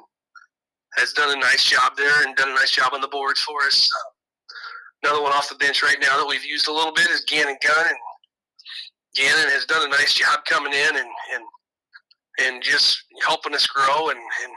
has 0.96 1.12
done 1.12 1.36
a 1.36 1.40
nice 1.40 1.64
job 1.64 1.96
there 1.96 2.26
and 2.26 2.36
done 2.36 2.50
a 2.50 2.54
nice 2.54 2.70
job 2.70 2.92
on 2.92 3.00
the 3.00 3.08
boards 3.08 3.40
for 3.40 3.62
us. 3.62 3.88
Another 5.02 5.22
one 5.22 5.32
off 5.32 5.48
the 5.48 5.56
bench 5.56 5.82
right 5.82 5.98
now 6.00 6.18
that 6.18 6.26
we've 6.28 6.44
used 6.44 6.68
a 6.68 6.72
little 6.72 6.92
bit 6.92 7.08
is 7.08 7.24
Gannon 7.26 7.56
Gunn, 7.60 7.86
and 7.88 7.96
Gannon 9.14 9.50
has 9.50 9.64
done 9.66 9.86
a 9.86 9.90
nice 9.90 10.14
job 10.14 10.44
coming 10.44 10.72
in 10.72 10.96
and 10.96 11.08
and 11.34 11.44
and 12.40 12.62
just 12.62 13.04
helping 13.24 13.54
us 13.54 13.66
grow 13.66 14.10
and 14.10 14.18
and 14.18 14.52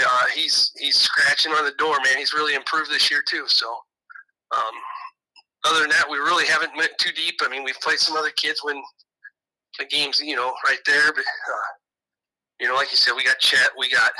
uh, 0.00 0.26
he's 0.34 0.72
he's 0.76 0.96
scratching 0.96 1.52
on 1.52 1.64
the 1.64 1.72
door, 1.72 1.96
man. 2.04 2.16
He's 2.16 2.32
really 2.32 2.54
improved 2.54 2.90
this 2.90 3.10
year 3.10 3.22
too. 3.26 3.44
So, 3.46 3.68
um, 4.56 4.74
other 5.64 5.80
than 5.80 5.90
that, 5.90 6.08
we 6.10 6.18
really 6.18 6.46
haven't 6.46 6.76
went 6.76 6.92
too 6.98 7.12
deep. 7.12 7.40
I 7.42 7.48
mean, 7.48 7.62
we've 7.64 7.80
played 7.80 7.98
some 7.98 8.16
other 8.16 8.30
kids 8.30 8.60
when 8.62 8.80
the 9.78 9.84
games, 9.84 10.20
you 10.20 10.36
know, 10.36 10.52
right 10.66 10.78
there. 10.86 11.12
But 11.12 11.24
uh, 11.24 11.70
you 12.60 12.68
know, 12.68 12.74
like 12.74 12.90
you 12.90 12.96
said, 12.96 13.14
we 13.16 13.24
got 13.24 13.38
Chet, 13.38 13.70
we 13.78 13.90
got 13.90 14.12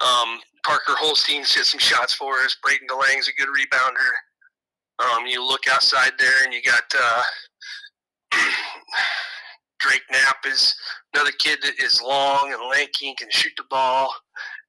um, 0.00 0.40
Parker 0.64 0.94
Holstein's 0.96 1.54
hit 1.54 1.64
some 1.64 1.80
shots 1.80 2.14
for 2.14 2.34
us. 2.40 2.56
Braden 2.62 2.86
DeLang's 2.88 3.28
a 3.28 3.32
good 3.32 3.48
rebounder. 3.48 4.10
Um, 5.00 5.26
you 5.26 5.44
look 5.46 5.62
outside 5.70 6.12
there 6.18 6.44
and 6.44 6.52
you 6.52 6.60
got 6.62 6.82
uh, 7.00 7.22
Drake 9.80 10.02
Knapp 10.10 10.38
is 10.46 10.74
another 11.14 11.30
kid 11.38 11.58
that 11.62 11.82
is 11.82 12.02
long 12.02 12.52
and 12.52 12.68
lanky 12.68 13.08
and 13.08 13.16
can 13.16 13.30
shoot 13.30 13.52
the 13.56 13.64
ball. 13.70 14.12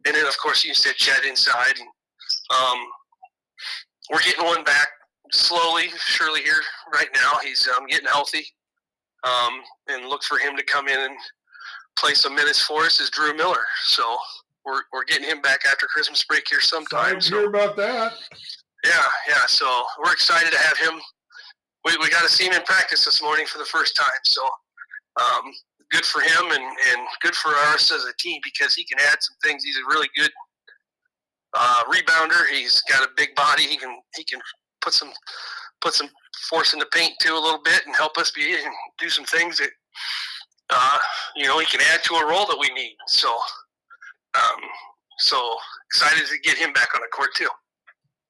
And 0.05 0.15
then, 0.15 0.25
of 0.25 0.37
course, 0.37 0.63
you 0.63 0.73
said 0.73 0.95
Chet 0.95 1.25
inside. 1.25 1.79
Um, 2.51 2.77
we're 4.11 4.21
getting 4.21 4.45
one 4.45 4.63
back 4.63 4.87
slowly, 5.31 5.89
surely 5.97 6.41
here 6.41 6.61
right 6.93 7.09
now. 7.15 7.39
He's 7.43 7.67
um, 7.77 7.87
getting 7.87 8.07
healthy. 8.07 8.45
Um, 9.23 9.61
and 9.89 10.07
look 10.07 10.23
for 10.23 10.37
him 10.37 10.55
to 10.55 10.63
come 10.63 10.87
in 10.87 10.97
and 10.97 11.15
play 11.97 12.13
some 12.13 12.35
minutes 12.35 12.61
for 12.61 12.83
us 12.83 13.01
is 13.01 13.09
Drew 13.09 13.35
Miller. 13.35 13.65
So 13.85 14.17
we're, 14.65 14.81
we're 14.93 15.05
getting 15.05 15.29
him 15.29 15.41
back 15.41 15.61
after 15.69 15.85
Christmas 15.87 16.23
break 16.25 16.43
here 16.49 16.61
sometime. 16.61 17.17
I 17.17 17.19
so, 17.19 17.39
hear 17.39 17.49
about 17.49 17.75
that. 17.77 18.13
Yeah, 18.83 18.91
yeah. 19.27 19.45
So 19.47 19.65
we're 20.03 20.13
excited 20.13 20.51
to 20.51 20.57
have 20.59 20.77
him. 20.77 20.99
We, 21.85 21.97
we 22.01 22.09
got 22.09 22.23
to 22.23 22.29
see 22.29 22.45
him 22.45 22.53
in 22.53 22.61
practice 22.63 23.05
this 23.05 23.21
morning 23.21 23.45
for 23.45 23.57
the 23.57 23.65
first 23.65 23.95
time. 23.95 24.09
So 24.23 24.41
um, 25.19 25.53
good 25.91 26.05
for 26.05 26.21
him 26.21 26.51
and, 26.51 26.63
and 26.63 27.07
good 27.21 27.35
for 27.35 27.51
us 27.73 27.91
as 27.91 28.05
a 28.05 28.13
team 28.19 28.39
because 28.43 28.75
he 28.75 28.83
can 28.83 28.99
add 28.99 29.17
some 29.19 29.35
things. 29.43 29.63
He's 29.63 29.77
a 29.77 29.87
really 29.89 30.07
good 30.15 30.31
uh, 31.57 31.83
rebounder. 31.85 32.47
He's 32.51 32.81
got 32.81 33.03
a 33.03 33.09
big 33.17 33.35
body. 33.35 33.63
He 33.63 33.77
can 33.77 33.97
he 34.15 34.23
can 34.23 34.39
put 34.81 34.93
some 34.93 35.11
put 35.81 35.93
some 35.93 36.09
force 36.49 36.73
in 36.73 36.79
the 36.79 36.85
paint 36.87 37.13
too 37.19 37.33
a 37.33 37.39
little 37.39 37.61
bit 37.63 37.85
and 37.85 37.95
help 37.95 38.17
us 38.17 38.31
be 38.31 38.53
and 38.53 38.73
do 38.97 39.09
some 39.09 39.25
things 39.25 39.57
that 39.57 39.69
uh, 40.69 40.97
you 41.35 41.47
know 41.47 41.59
he 41.59 41.65
can 41.65 41.81
add 41.93 42.03
to 42.03 42.15
a 42.15 42.27
role 42.27 42.45
that 42.45 42.57
we 42.59 42.69
need. 42.73 42.95
So 43.07 43.35
um, 44.35 44.61
so 45.17 45.57
excited 45.87 46.25
to 46.27 46.39
get 46.43 46.57
him 46.57 46.73
back 46.73 46.89
on 46.95 47.01
the 47.01 47.07
court 47.07 47.29
too. 47.35 47.47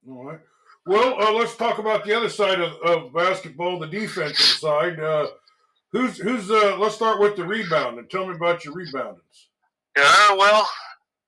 All 0.09 0.25
right. 0.25 0.39
Well, 0.85 1.21
uh, 1.21 1.33
let's 1.33 1.55
talk 1.55 1.77
about 1.77 2.05
the 2.05 2.13
other 2.15 2.29
side 2.29 2.59
of, 2.59 2.73
of 2.81 3.13
basketball, 3.13 3.79
the 3.79 3.87
defensive 3.87 4.37
side. 4.37 4.99
Uh, 4.99 5.27
who's 5.91 6.17
who's? 6.17 6.49
Uh, 6.49 6.77
let's 6.79 6.95
start 6.95 7.19
with 7.19 7.35
the 7.35 7.45
rebounding. 7.45 8.07
Tell 8.09 8.25
me 8.25 8.35
about 8.35 8.65
your 8.65 8.73
reboundings. 8.73 9.47
Uh, 9.95 10.35
well, 10.37 10.67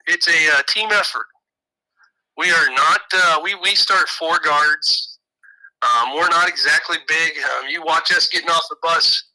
it's 0.08 0.28
a 0.28 0.58
uh, 0.58 0.62
team 0.68 0.90
effort. 0.92 1.28
We 2.38 2.50
are 2.50 2.70
not. 2.72 3.02
Uh, 3.14 3.40
we 3.44 3.56
we 3.56 3.76
start 3.76 4.10
four 4.10 4.40
guards. 4.40 5.20
Um, 5.84 6.16
we're 6.16 6.30
not 6.30 6.48
exactly 6.48 6.98
big. 7.08 7.34
Um, 7.38 7.68
you 7.70 7.84
watch 7.84 8.12
us 8.12 8.28
getting 8.28 8.50
off 8.50 8.64
the 8.70 8.78
bus. 8.82 9.31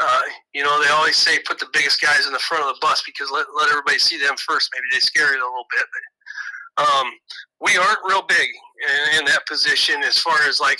Uh, 0.00 0.22
you 0.54 0.62
know, 0.62 0.82
they 0.82 0.88
always 0.88 1.16
say 1.16 1.38
put 1.46 1.58
the 1.58 1.68
biggest 1.72 2.00
guys 2.00 2.26
in 2.26 2.32
the 2.32 2.38
front 2.38 2.64
of 2.64 2.74
the 2.74 2.78
bus 2.80 3.02
because 3.04 3.30
let, 3.30 3.44
let 3.56 3.68
everybody 3.68 3.98
see 3.98 4.16
them 4.16 4.34
first. 4.48 4.70
Maybe 4.74 4.86
they 4.92 5.00
scare 5.00 5.34
you 5.34 5.38
a 5.38 5.44
little 5.44 5.66
bit. 5.70 5.84
But, 5.92 6.84
um, 6.84 7.12
we 7.60 7.76
aren't 7.76 7.98
real 8.04 8.22
big 8.22 8.48
in, 8.88 9.18
in 9.20 9.24
that 9.26 9.46
position 9.46 10.02
as 10.02 10.18
far 10.18 10.36
as 10.48 10.60
like. 10.60 10.78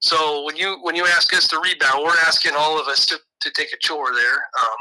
So 0.00 0.44
when 0.44 0.56
you 0.56 0.78
when 0.82 0.94
you 0.94 1.04
ask 1.06 1.34
us 1.34 1.48
to 1.48 1.60
rebound, 1.60 2.02
we're 2.04 2.16
asking 2.26 2.52
all 2.56 2.80
of 2.80 2.86
us 2.86 3.04
to, 3.06 3.18
to 3.40 3.50
take 3.50 3.72
a 3.72 3.76
chore 3.80 4.14
there. 4.14 4.34
Um, 4.34 4.78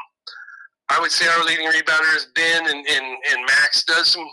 I 0.89 0.99
would 1.01 1.11
say 1.11 1.27
our 1.27 1.43
leading 1.43 1.67
rebounder 1.67 2.15
is 2.15 2.27
Ben, 2.33 2.69
and, 2.69 2.87
and, 2.87 3.05
and 3.31 3.45
Max 3.45 3.83
does 3.83 4.07
some 4.13 4.27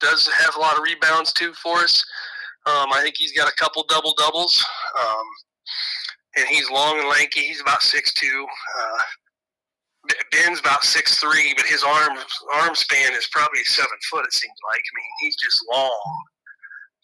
does 0.00 0.28
have 0.28 0.54
a 0.56 0.60
lot 0.60 0.76
of 0.76 0.82
rebounds 0.82 1.32
too 1.32 1.52
for 1.54 1.78
us. 1.78 2.02
Um, 2.66 2.92
I 2.92 3.00
think 3.02 3.16
he's 3.18 3.32
got 3.32 3.50
a 3.50 3.54
couple 3.56 3.84
double 3.88 4.14
doubles, 4.16 4.64
um, 5.00 5.26
and 6.38 6.48
he's 6.48 6.70
long 6.70 6.98
and 6.98 7.08
lanky. 7.08 7.40
He's 7.40 7.60
about 7.60 7.82
six 7.82 8.12
two. 8.14 8.46
Uh, 8.78 8.98
Ben's 10.32 10.60
about 10.60 10.84
six 10.84 11.18
three, 11.18 11.52
but 11.56 11.66
his 11.66 11.82
arm 11.82 12.18
arm 12.54 12.74
span 12.74 13.12
is 13.12 13.28
probably 13.32 13.64
seven 13.64 13.98
foot. 14.10 14.24
It 14.24 14.32
seems 14.32 14.56
like. 14.70 14.80
I 14.80 14.92
mean, 14.96 15.10
he's 15.20 15.36
just 15.36 15.64
long. 15.70 16.24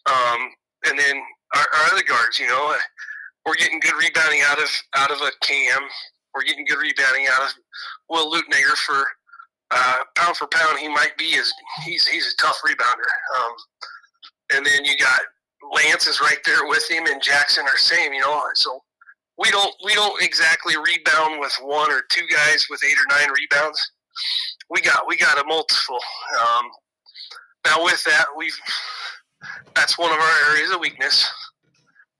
Um, 0.07 0.49
and 0.87 0.99
then 0.99 1.21
our, 1.55 1.61
our 1.61 1.93
other 1.93 2.03
guards, 2.03 2.39
you 2.39 2.47
know, 2.47 2.75
we're 3.45 3.55
getting 3.55 3.79
good 3.79 3.93
rebounding 3.99 4.41
out 4.45 4.59
of 4.59 4.69
out 4.95 5.11
of 5.11 5.17
a 5.21 5.31
Cam. 5.41 5.81
We're 6.33 6.43
getting 6.43 6.65
good 6.65 6.79
rebounding 6.79 7.27
out 7.27 7.43
of 7.43 7.53
Will 8.09 8.31
Lutnager 8.31 8.75
for 8.85 9.05
uh, 9.71 9.97
pound 10.15 10.37
for 10.37 10.47
pound. 10.47 10.79
He 10.79 10.87
might 10.87 11.17
be 11.17 11.37
as 11.37 11.51
he's 11.83 12.07
he's 12.07 12.33
a 12.33 12.41
tough 12.41 12.57
rebounder. 12.65 13.11
Um, 13.39 13.53
and 14.55 14.65
then 14.65 14.85
you 14.85 14.97
got 14.97 15.19
Lance 15.73 16.07
is 16.07 16.21
right 16.21 16.39
there 16.45 16.67
with 16.67 16.89
him, 16.89 17.05
and 17.07 17.21
Jackson 17.21 17.65
are 17.65 17.77
same. 17.77 18.13
You 18.13 18.21
know, 18.21 18.41
so 18.53 18.79
we 19.37 19.49
don't 19.51 19.75
we 19.83 19.93
don't 19.93 20.21
exactly 20.21 20.75
rebound 20.77 21.39
with 21.39 21.53
one 21.61 21.91
or 21.91 22.03
two 22.11 22.25
guys 22.27 22.67
with 22.69 22.81
eight 22.83 22.97
or 22.97 23.17
nine 23.17 23.29
rebounds. 23.31 23.79
We 24.69 24.81
got 24.81 25.07
we 25.07 25.17
got 25.17 25.37
a 25.37 25.45
multiple. 25.45 25.99
Um, 26.39 26.65
now 27.65 27.83
with 27.83 28.03
that, 28.05 28.25
we've 28.37 28.57
that's 29.75 29.97
one 29.97 30.11
of 30.11 30.17
our 30.17 30.51
areas 30.51 30.71
of 30.71 30.79
weakness. 30.79 31.29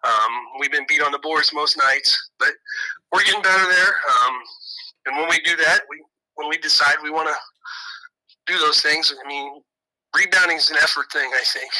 Um, 0.03 0.31
we've 0.59 0.71
been 0.71 0.85
beat 0.87 1.01
on 1.01 1.11
the 1.11 1.19
boards 1.19 1.51
most 1.53 1.77
nights, 1.77 2.29
but 2.37 2.49
we're 3.11 3.23
getting 3.23 3.41
better 3.41 3.65
there. 3.65 3.87
Um, 3.89 4.33
and 5.07 5.17
when 5.17 5.29
we 5.29 5.39
do 5.39 5.55
that, 5.55 5.81
we 5.89 6.03
when 6.35 6.49
we 6.49 6.57
decide 6.57 6.95
we 7.01 7.11
want 7.11 7.29
to 7.29 7.35
do 8.45 8.59
those 8.59 8.81
things, 8.81 9.13
I 9.23 9.27
mean, 9.27 9.61
rebounding 10.15 10.57
is 10.57 10.69
an 10.69 10.77
effort 10.77 11.11
thing, 11.11 11.29
I 11.33 11.43
think. 11.45 11.71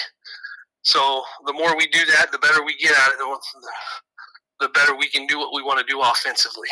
So 0.82 1.24
the 1.46 1.54
more 1.54 1.76
we 1.76 1.88
do 1.88 2.06
that, 2.06 2.32
the 2.32 2.38
better 2.40 2.64
we 2.64 2.76
get 2.78 2.92
at 2.92 3.14
it. 3.14 3.18
The, 3.18 3.40
the 4.60 4.70
better 4.70 4.96
we 4.96 5.10
can 5.10 5.28
do 5.28 5.38
what 5.38 5.54
we 5.54 5.62
want 5.62 5.80
to 5.80 5.86
do 5.86 6.02
offensively. 6.02 6.70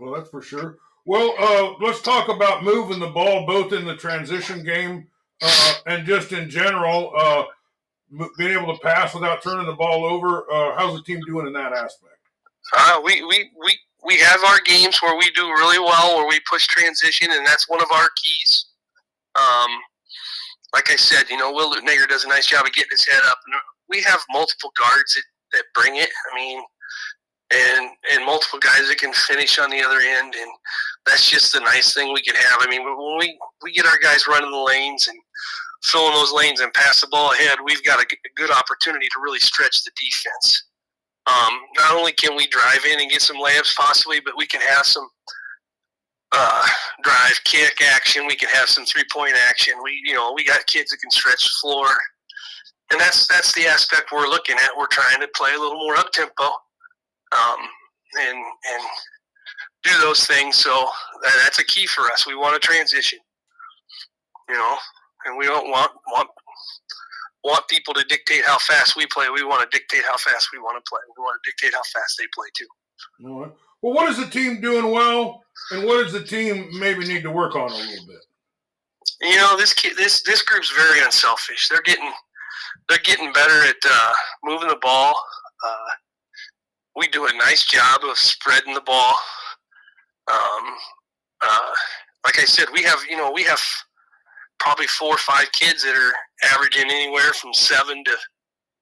Well, 0.00 0.14
that's 0.14 0.30
for 0.30 0.42
sure. 0.42 0.78
Well, 1.06 1.34
uh, 1.38 1.84
let's 1.84 2.02
talk 2.02 2.28
about 2.28 2.64
moving 2.64 2.98
the 2.98 3.08
ball, 3.08 3.46
both 3.46 3.72
in 3.72 3.86
the 3.86 3.96
transition 3.96 4.62
game 4.62 5.06
uh, 5.40 5.74
and 5.86 6.06
just 6.06 6.32
in 6.32 6.50
general. 6.50 7.12
Uh, 7.16 7.44
being 8.38 8.52
able 8.58 8.74
to 8.74 8.80
pass 8.80 9.14
without 9.14 9.42
turning 9.42 9.66
the 9.66 9.74
ball 9.74 10.04
over. 10.04 10.50
Uh, 10.50 10.74
how's 10.76 10.96
the 10.96 11.02
team 11.02 11.20
doing 11.26 11.46
in 11.46 11.52
that 11.52 11.72
aspect? 11.72 12.14
Uh, 12.76 13.00
we, 13.04 13.22
we, 13.24 13.50
we, 13.62 13.78
we 14.04 14.18
have 14.18 14.42
our 14.44 14.58
games 14.64 14.98
where 15.02 15.16
we 15.16 15.30
do 15.30 15.46
really 15.46 15.78
well, 15.78 16.16
where 16.16 16.28
we 16.28 16.40
push 16.48 16.66
transition, 16.66 17.28
and 17.30 17.46
that's 17.46 17.68
one 17.68 17.82
of 17.82 17.88
our 17.92 18.08
keys. 18.22 18.66
Um, 19.34 19.70
like 20.72 20.90
I 20.90 20.96
said, 20.96 21.24
you 21.30 21.36
know, 21.36 21.52
Will 21.52 21.72
Lutnager 21.72 22.08
does 22.08 22.24
a 22.24 22.28
nice 22.28 22.46
job 22.46 22.66
of 22.66 22.72
getting 22.72 22.90
his 22.90 23.06
head 23.06 23.22
up. 23.26 23.38
And 23.46 23.54
we 23.88 24.02
have 24.02 24.20
multiple 24.30 24.72
guards 24.78 25.14
that, 25.14 25.22
that 25.52 25.64
bring 25.74 25.96
it. 25.96 26.10
I 26.32 26.36
mean, 26.36 26.62
and 27.50 27.90
and 28.12 28.26
multiple 28.26 28.58
guys 28.58 28.88
that 28.88 28.98
can 28.98 29.12
finish 29.12 29.58
on 29.58 29.70
the 29.70 29.82
other 29.82 30.00
end, 30.00 30.34
and 30.34 30.50
that's 31.06 31.28
just 31.28 31.52
the 31.52 31.60
nice 31.60 31.94
thing 31.94 32.12
we 32.12 32.22
could 32.22 32.36
have. 32.36 32.58
I 32.60 32.68
mean, 32.68 32.84
when 32.84 33.18
we 33.18 33.38
we 33.62 33.72
get 33.72 33.86
our 33.86 33.98
guys 34.02 34.26
running 34.28 34.50
the 34.50 34.58
lanes 34.58 35.08
and 35.08 35.18
filling 35.82 36.14
those 36.14 36.32
lanes 36.32 36.60
and 36.60 36.72
pass 36.74 37.00
the 37.00 37.08
ball 37.08 37.32
ahead, 37.32 37.58
we've 37.64 37.84
got 37.84 38.00
a, 38.00 38.06
good 38.36 38.50
opportunity 38.50 39.06
to 39.06 39.20
really 39.22 39.38
stretch 39.38 39.84
the 39.84 39.90
defense. 39.96 40.64
Um, 41.26 41.60
not 41.76 41.92
only 41.92 42.12
can 42.12 42.36
we 42.36 42.46
drive 42.48 42.84
in 42.90 43.00
and 43.00 43.10
get 43.10 43.22
some 43.22 43.36
layups 43.36 43.76
possibly, 43.76 44.20
but 44.20 44.34
we 44.36 44.46
can 44.46 44.60
have 44.60 44.86
some 44.86 45.08
uh, 46.32 46.66
drive, 47.02 47.40
kick 47.44 47.82
action. 47.82 48.26
We 48.26 48.34
can 48.34 48.48
have 48.50 48.68
some 48.68 48.84
three 48.84 49.04
point 49.10 49.34
action. 49.48 49.74
We, 49.82 50.00
you 50.04 50.14
know, 50.14 50.32
we 50.34 50.44
got 50.44 50.66
kids 50.66 50.90
that 50.90 50.98
can 50.98 51.10
stretch 51.10 51.42
the 51.44 51.50
floor, 51.60 51.88
and 52.90 53.00
that's 53.00 53.26
that's 53.26 53.52
the 53.54 53.66
aspect 53.66 54.12
we're 54.12 54.28
looking 54.28 54.56
at. 54.56 54.70
We're 54.76 54.86
trying 54.86 55.20
to 55.20 55.28
play 55.34 55.54
a 55.54 55.58
little 55.58 55.78
more 55.78 55.96
up 55.96 56.12
tempo, 56.12 56.50
um, 57.32 57.58
and 58.20 58.36
and 58.36 58.82
do 59.84 59.90
those 60.00 60.24
things. 60.26 60.56
So 60.56 60.70
that, 61.22 61.32
that's 61.42 61.58
a 61.58 61.64
key 61.64 61.86
for 61.86 62.10
us. 62.10 62.26
We 62.26 62.34
want 62.34 62.60
to 62.60 62.66
transition, 62.66 63.18
you 64.48 64.56
know, 64.56 64.76
and 65.26 65.38
we 65.38 65.46
don't 65.46 65.70
want 65.70 65.92
want 66.08 66.28
want 67.44 67.68
people 67.68 67.94
to 67.94 68.04
dictate 68.04 68.44
how 68.44 68.58
fast 68.58 68.96
we 68.96 69.06
play. 69.06 69.26
We 69.32 69.44
want 69.44 69.68
to 69.68 69.78
dictate 69.78 70.04
how 70.04 70.16
fast 70.16 70.48
we 70.52 70.58
want 70.58 70.82
to 70.82 70.88
play. 70.88 71.00
We 71.16 71.22
want 71.22 71.40
to 71.42 71.50
dictate 71.50 71.74
how 71.74 71.82
fast 71.82 72.16
they 72.18 72.26
play 72.34 72.48
too. 72.56 72.66
All 73.28 73.40
right. 73.42 73.52
Well, 73.82 73.94
what 73.94 74.08
is 74.08 74.16
the 74.16 74.26
team 74.26 74.60
doing 74.60 74.90
well, 74.90 75.44
and 75.70 75.84
what 75.84 76.02
does 76.02 76.12
the 76.12 76.24
team 76.24 76.68
maybe 76.78 77.06
need 77.06 77.22
to 77.22 77.30
work 77.30 77.54
on 77.54 77.70
a 77.70 77.74
little 77.74 78.06
bit? 78.06 78.24
You 79.20 79.36
know, 79.36 79.56
this 79.56 79.72
kid, 79.72 79.96
this 79.96 80.22
this 80.22 80.42
group's 80.42 80.72
very 80.76 81.00
unselfish. 81.00 81.68
They're 81.68 81.82
getting 81.82 82.10
they're 82.88 82.98
getting 82.98 83.32
better 83.32 83.64
at 83.64 83.76
uh, 83.88 84.12
moving 84.44 84.68
the 84.68 84.78
ball. 84.82 85.14
Uh, 85.64 85.90
we 86.98 87.06
do 87.08 87.26
a 87.26 87.32
nice 87.34 87.64
job 87.64 88.00
of 88.04 88.18
spreading 88.18 88.74
the 88.74 88.80
ball. 88.80 89.14
Um, 90.30 90.64
uh, 91.40 91.70
like 92.24 92.38
I 92.38 92.44
said, 92.44 92.66
we 92.72 92.82
have 92.82 92.98
you 93.08 93.16
know 93.16 93.30
we 93.32 93.44
have 93.44 93.60
probably 94.58 94.86
four 94.86 95.14
or 95.14 95.18
five 95.18 95.50
kids 95.52 95.84
that 95.84 95.94
are 95.94 96.52
averaging 96.52 96.90
anywhere 96.90 97.32
from 97.34 97.54
seven 97.54 98.02
to 98.04 98.16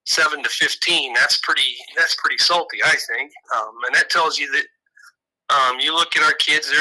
seven 0.05 0.43
to 0.43 0.49
fifteen. 0.49 1.13
That's 1.15 1.39
pretty. 1.41 1.77
That's 1.97 2.17
pretty 2.17 2.39
salty, 2.39 2.79
I 2.85 2.97
think. 3.09 3.31
Um, 3.55 3.73
and 3.87 3.95
that 3.95 4.11
tells 4.11 4.39
you 4.39 4.51
that 4.53 5.55
um, 5.55 5.81
you 5.81 5.95
look 5.95 6.17
at 6.17 6.23
our 6.23 6.35
kids. 6.35 6.73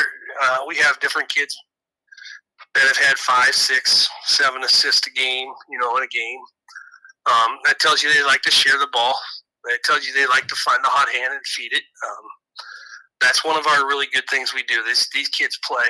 Uh, 0.44 0.58
we 0.68 0.76
have 0.78 1.00
different 1.00 1.30
kids 1.30 1.56
that 2.74 2.84
have 2.84 2.98
had 2.98 3.18
five, 3.18 3.54
six, 3.54 4.08
seven 4.24 4.64
assists 4.64 5.08
a 5.08 5.12
game. 5.12 5.50
You 5.70 5.80
know, 5.80 5.98
in 5.98 6.04
a 6.04 6.08
game. 6.08 6.40
Um, 7.28 7.58
that 7.66 7.80
tells 7.80 8.04
you 8.04 8.14
they 8.14 8.24
like 8.24 8.44
to 8.44 8.52
share 8.52 8.78
the 8.78 8.88
ball. 8.94 9.16
That 9.70 9.84
tells 9.84 10.06
you 10.06 10.14
they 10.14 10.28
like 10.28 10.48
to 10.48 10.56
find 10.56 10.84
the 10.84 10.90
hot 10.90 11.10
hand 11.10 11.34
and 11.34 11.46
feed 11.46 11.74
it. 11.74 11.84
Um, 12.06 12.26
that's 13.22 13.44
one 13.44 13.58
of 13.58 13.66
our 13.68 13.88
really 13.88 14.08
good 14.14 14.26
things 14.30 14.54
we 14.54 14.64
do. 14.64 14.84
This 14.84 15.10
these 15.14 15.30
kids 15.30 15.60
play 15.66 15.90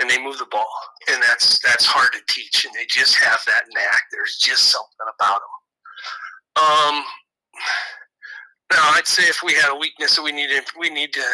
and 0.00 0.10
they 0.10 0.22
move 0.22 0.38
the 0.38 0.46
ball, 0.50 0.70
and 1.10 1.22
that's 1.22 1.60
that's 1.60 1.86
hard 1.86 2.12
to 2.12 2.20
teach, 2.32 2.64
and 2.64 2.74
they 2.74 2.86
just 2.88 3.14
have 3.16 3.40
that 3.46 3.64
knack. 3.72 4.02
There's 4.12 4.36
just 4.38 4.70
something 4.70 5.08
about 5.18 5.40
them. 5.40 5.54
Um, 6.56 7.04
now 8.72 8.90
I'd 8.94 9.06
say 9.06 9.24
if 9.24 9.42
we 9.44 9.54
had 9.54 9.72
a 9.72 9.78
weakness 9.78 10.16
that 10.16 10.22
we 10.22 10.32
need 10.32 10.50
to, 10.50 10.62
we 10.78 10.90
need 10.90 11.12
to, 11.12 11.24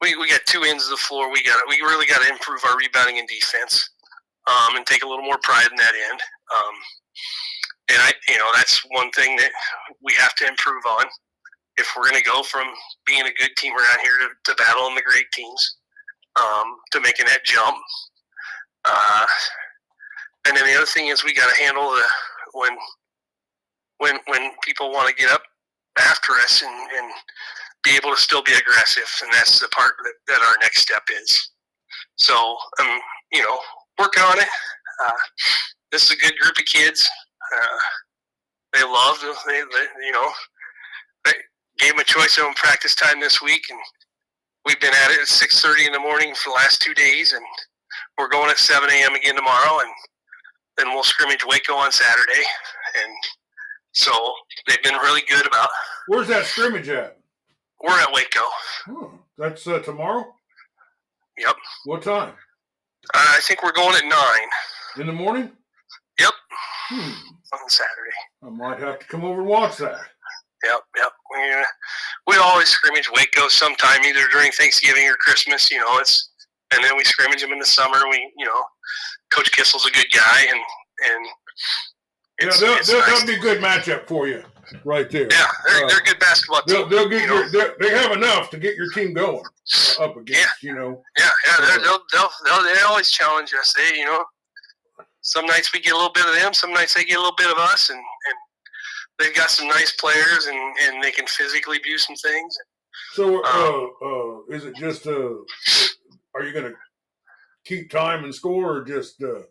we, 0.00 0.16
we 0.16 0.28
got 0.28 0.40
two 0.46 0.62
ends 0.62 0.84
of 0.84 0.90
the 0.90 0.96
floor. 0.96 1.32
We 1.32 1.42
got 1.42 1.60
we 1.68 1.76
really 1.76 2.06
got 2.06 2.22
to 2.22 2.30
improve 2.30 2.60
our 2.68 2.76
rebounding 2.76 3.18
and 3.18 3.28
defense, 3.28 3.90
um, 4.46 4.76
and 4.76 4.86
take 4.86 5.02
a 5.02 5.08
little 5.08 5.24
more 5.24 5.38
pride 5.42 5.68
in 5.70 5.76
that 5.76 5.94
end. 6.10 6.20
Um, 6.54 6.74
and 7.88 7.98
I, 8.02 8.12
you 8.28 8.38
know, 8.38 8.50
that's 8.54 8.80
one 8.90 9.10
thing 9.12 9.36
that 9.36 9.50
we 10.02 10.12
have 10.14 10.34
to 10.36 10.48
improve 10.48 10.82
on 10.86 11.04
if 11.76 11.92
we're 11.96 12.08
going 12.08 12.22
to 12.22 12.28
go 12.28 12.42
from 12.42 12.66
being 13.06 13.22
a 13.22 13.32
good 13.38 13.50
team 13.56 13.72
around 13.72 14.00
here 14.02 14.18
to, 14.18 14.28
to 14.50 14.56
battling 14.56 14.94
the 14.94 15.02
great 15.02 15.30
teams 15.32 15.76
um, 16.40 16.76
to 16.92 17.00
making 17.00 17.26
that 17.26 17.44
jump. 17.44 17.76
Uh, 18.84 19.26
and 20.46 20.56
then 20.56 20.64
the 20.66 20.74
other 20.74 20.86
thing 20.86 21.08
is 21.08 21.24
we 21.24 21.34
got 21.34 21.52
to 21.54 21.62
handle 21.62 21.90
the 21.90 22.04
when 22.54 22.76
when 23.98 24.18
when 24.26 24.50
people 24.62 24.90
want 24.92 25.08
to 25.08 25.14
get 25.14 25.30
up 25.30 25.42
after 25.98 26.32
us 26.34 26.62
and, 26.62 26.72
and 26.72 27.12
be 27.82 27.96
able 27.96 28.14
to 28.14 28.20
still 28.20 28.42
be 28.42 28.52
aggressive, 28.52 29.08
and 29.22 29.32
that's 29.32 29.58
the 29.60 29.68
part 29.68 29.94
that, 30.04 30.12
that 30.28 30.40
our 30.42 30.56
next 30.60 30.82
step 30.82 31.02
is. 31.20 31.50
So, 32.16 32.56
um, 32.80 33.00
you 33.32 33.42
know, 33.42 33.58
working 33.98 34.22
on 34.22 34.38
it. 34.38 34.48
Uh, 35.04 35.10
this 35.92 36.04
is 36.04 36.10
a 36.12 36.16
good 36.16 36.36
group 36.40 36.58
of 36.58 36.64
kids. 36.64 37.08
Uh, 37.54 37.78
they 38.72 38.82
love, 38.82 39.18
they, 39.46 39.60
they, 39.60 40.06
you 40.06 40.12
know, 40.12 40.28
they 41.24 41.32
gave 41.78 41.90
them 41.92 42.00
a 42.00 42.04
choice 42.04 42.38
of 42.38 42.54
practice 42.56 42.94
time 42.94 43.20
this 43.20 43.40
week, 43.40 43.64
and 43.70 43.78
we've 44.64 44.80
been 44.80 44.94
at 44.94 45.10
it 45.10 45.20
at 45.20 45.26
6.30 45.28 45.86
in 45.86 45.92
the 45.92 46.00
morning 46.00 46.34
for 46.34 46.50
the 46.50 46.54
last 46.54 46.82
two 46.82 46.94
days, 46.94 47.32
and 47.32 47.44
we're 48.18 48.28
going 48.28 48.50
at 48.50 48.58
7 48.58 48.88
a.m. 48.90 49.14
again 49.14 49.36
tomorrow, 49.36 49.80
and 49.80 49.90
then 50.76 50.88
we'll 50.88 51.04
scrimmage 51.04 51.44
Waco 51.46 51.74
on 51.74 51.92
Saturday. 51.92 52.44
And 53.02 53.12
so 53.92 54.12
they've 54.68 54.82
been 54.82 54.94
really 54.94 55.22
good 55.28 55.46
about. 55.46 55.68
Where's 56.08 56.28
that 56.28 56.44
scrimmage 56.44 56.88
at? 56.88 57.18
We're 57.82 57.98
at 57.98 58.12
Waco. 58.12 58.40
Oh, 58.88 59.12
that's 59.38 59.66
uh, 59.66 59.80
tomorrow. 59.80 60.24
Yep. 61.38 61.56
What 61.84 62.02
time? 62.02 62.30
Uh, 63.14 63.26
I 63.30 63.40
think 63.42 63.62
we're 63.62 63.72
going 63.72 63.94
at 63.94 64.04
nine. 64.04 64.48
In 64.98 65.06
the 65.06 65.12
morning. 65.12 65.50
Yep. 66.18 66.32
Hmm. 66.88 67.25
On 67.52 67.68
Saturday. 67.68 68.16
I 68.44 68.50
might 68.50 68.78
have 68.80 68.98
to 68.98 69.06
come 69.06 69.24
over 69.24 69.40
and 69.40 69.48
watch 69.48 69.76
that. 69.78 69.98
Yep, 70.64 70.80
yep. 70.96 71.12
We 71.34 71.52
uh, 71.52 71.62
we 72.26 72.36
always 72.38 72.68
scrimmage 72.68 73.10
Waco 73.14 73.48
sometime, 73.48 74.02
either 74.04 74.26
during 74.32 74.50
Thanksgiving 74.52 75.06
or 75.08 75.14
Christmas. 75.14 75.70
You 75.70 75.78
know, 75.78 75.98
it's 75.98 76.30
and 76.74 76.82
then 76.82 76.96
we 76.96 77.04
scrimmage 77.04 77.42
them 77.42 77.52
in 77.52 77.58
the 77.58 77.66
summer. 77.66 77.98
We, 78.10 78.32
you 78.36 78.46
know, 78.46 78.62
Coach 79.32 79.50
Kissel's 79.52 79.86
a 79.86 79.90
good 79.90 80.06
guy, 80.14 80.40
and 80.48 80.58
and 81.12 81.26
Yeah, 82.40 82.46
it's, 82.48 82.60
they'll, 82.60 82.74
it's 82.74 82.88
they'll, 82.88 83.00
nice. 83.00 83.10
that'll 83.20 83.26
be 83.26 83.34
a 83.34 83.38
good 83.38 83.62
matchup 83.62 84.08
for 84.08 84.26
you, 84.28 84.42
right 84.84 85.08
there. 85.10 85.28
yeah, 85.30 85.46
they're, 85.66 85.84
Uh, 85.84 85.88
they're 85.88 86.00
good 86.00 86.18
basketball 86.18 86.62
team. 86.62 86.74
They'll, 86.76 86.88
they'll 86.88 87.08
get 87.08 87.22
you 87.28 87.34
your, 87.34 87.48
they'll- 87.78 87.98
have 87.98 88.12
enough 88.12 88.50
to 88.50 88.58
get 88.58 88.74
your 88.76 88.90
team 88.92 89.12
going 89.12 89.42
uh, 90.00 90.04
up 90.04 90.16
against. 90.16 90.62
You 90.62 90.74
know, 90.74 91.02
Yeah, 91.18 91.28
yeah, 91.46 91.54
they're, 91.66 91.78
Uh, 91.78 91.82
they'll, 91.82 92.02
they'll, 92.12 92.30
they'll, 92.46 92.74
they 92.74 92.80
always 92.80 93.10
challenge 93.10 93.52
us. 93.54 93.72
They, 93.76 93.98
you 93.98 94.06
know, 94.06 94.24
some 95.26 95.44
nights 95.44 95.72
we 95.72 95.80
get 95.80 95.92
a 95.92 95.96
little 95.96 96.12
bit 96.12 96.24
of 96.24 96.34
them, 96.34 96.54
some 96.54 96.72
nights 96.72 96.94
they 96.94 97.04
get 97.04 97.16
a 97.16 97.20
little 97.20 97.34
bit 97.36 97.50
of 97.50 97.58
us, 97.58 97.90
and, 97.90 97.98
and 97.98 98.36
they've 99.18 99.34
got 99.34 99.50
some 99.50 99.66
nice 99.66 99.92
players, 99.96 100.46
and, 100.46 100.56
and 100.84 101.02
they 101.02 101.10
can 101.10 101.26
physically 101.26 101.80
do 101.80 101.98
some 101.98 102.14
things. 102.14 102.56
so 103.12 103.42
uh, 103.44 104.06
uh, 104.06 104.54
is 104.56 104.64
it 104.64 104.76
just 104.76 105.04
uh, 105.08 105.34
are 106.34 106.44
you 106.44 106.52
going 106.52 106.70
to 106.70 106.74
keep 107.64 107.90
time 107.90 108.22
and 108.22 108.32
score, 108.32 108.76
or 108.76 108.84
just 108.84 109.20
uh, 109.22 109.42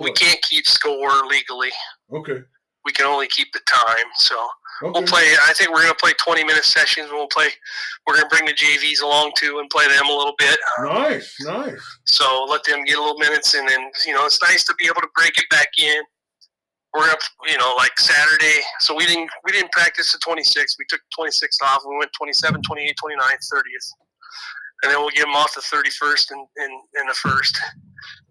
We 0.00 0.12
can't 0.12 0.40
keep 0.42 0.66
score 0.66 1.26
legally. 1.26 1.70
okay, 2.12 2.42
We 2.84 2.92
can 2.92 3.06
only 3.06 3.26
keep 3.28 3.52
the 3.52 3.60
time. 3.66 4.06
So 4.16 4.36
okay, 4.82 4.90
we'll 4.92 5.06
play. 5.06 5.24
I 5.46 5.52
think 5.54 5.70
we're 5.70 5.82
gonna 5.82 5.94
play 5.94 6.12
20 6.18 6.44
minute 6.44 6.64
sessions. 6.64 7.08
We'll 7.10 7.28
play. 7.28 7.48
We're 8.06 8.16
gonna 8.16 8.28
bring 8.28 8.44
the 8.44 8.52
JVs 8.52 9.02
along 9.02 9.32
too 9.36 9.58
and 9.58 9.70
play 9.70 9.88
them 9.88 10.06
a 10.08 10.12
little 10.12 10.34
bit. 10.38 10.58
nice, 10.80 11.34
nice. 11.42 11.98
So 12.04 12.46
let 12.48 12.64
them 12.64 12.84
get 12.84 12.98
a 12.98 13.00
little 13.00 13.18
minutes, 13.18 13.54
and 13.54 13.68
then 13.68 13.90
you 14.06 14.12
know 14.14 14.24
it's 14.26 14.40
nice 14.42 14.64
to 14.64 14.74
be 14.78 14.86
able 14.86 15.00
to 15.00 15.08
break 15.16 15.38
it 15.38 15.46
back 15.50 15.68
in. 15.78 16.02
We're 16.94 17.06
gonna, 17.06 17.18
you 17.48 17.58
know, 17.58 17.74
like 17.76 17.98
Saturday. 17.98 18.60
So 18.80 18.94
we 18.94 19.06
didn't 19.06 19.30
we 19.44 19.52
didn't 19.52 19.72
practice 19.72 20.12
the 20.12 20.18
26th. 20.18 20.76
We 20.78 20.84
took 20.88 21.00
26th 21.18 21.62
off. 21.62 21.82
We 21.88 21.96
went 21.96 22.12
27, 22.12 22.62
28, 22.62 22.96
29, 23.00 23.20
30th, 23.20 23.88
and 24.82 24.92
then 24.92 25.00
we'll 25.00 25.10
get 25.10 25.22
them 25.22 25.34
off 25.34 25.54
the 25.54 25.62
31st 25.62 26.30
and 26.32 26.46
and, 26.56 26.72
and 26.94 27.08
the 27.08 27.14
first, 27.14 27.58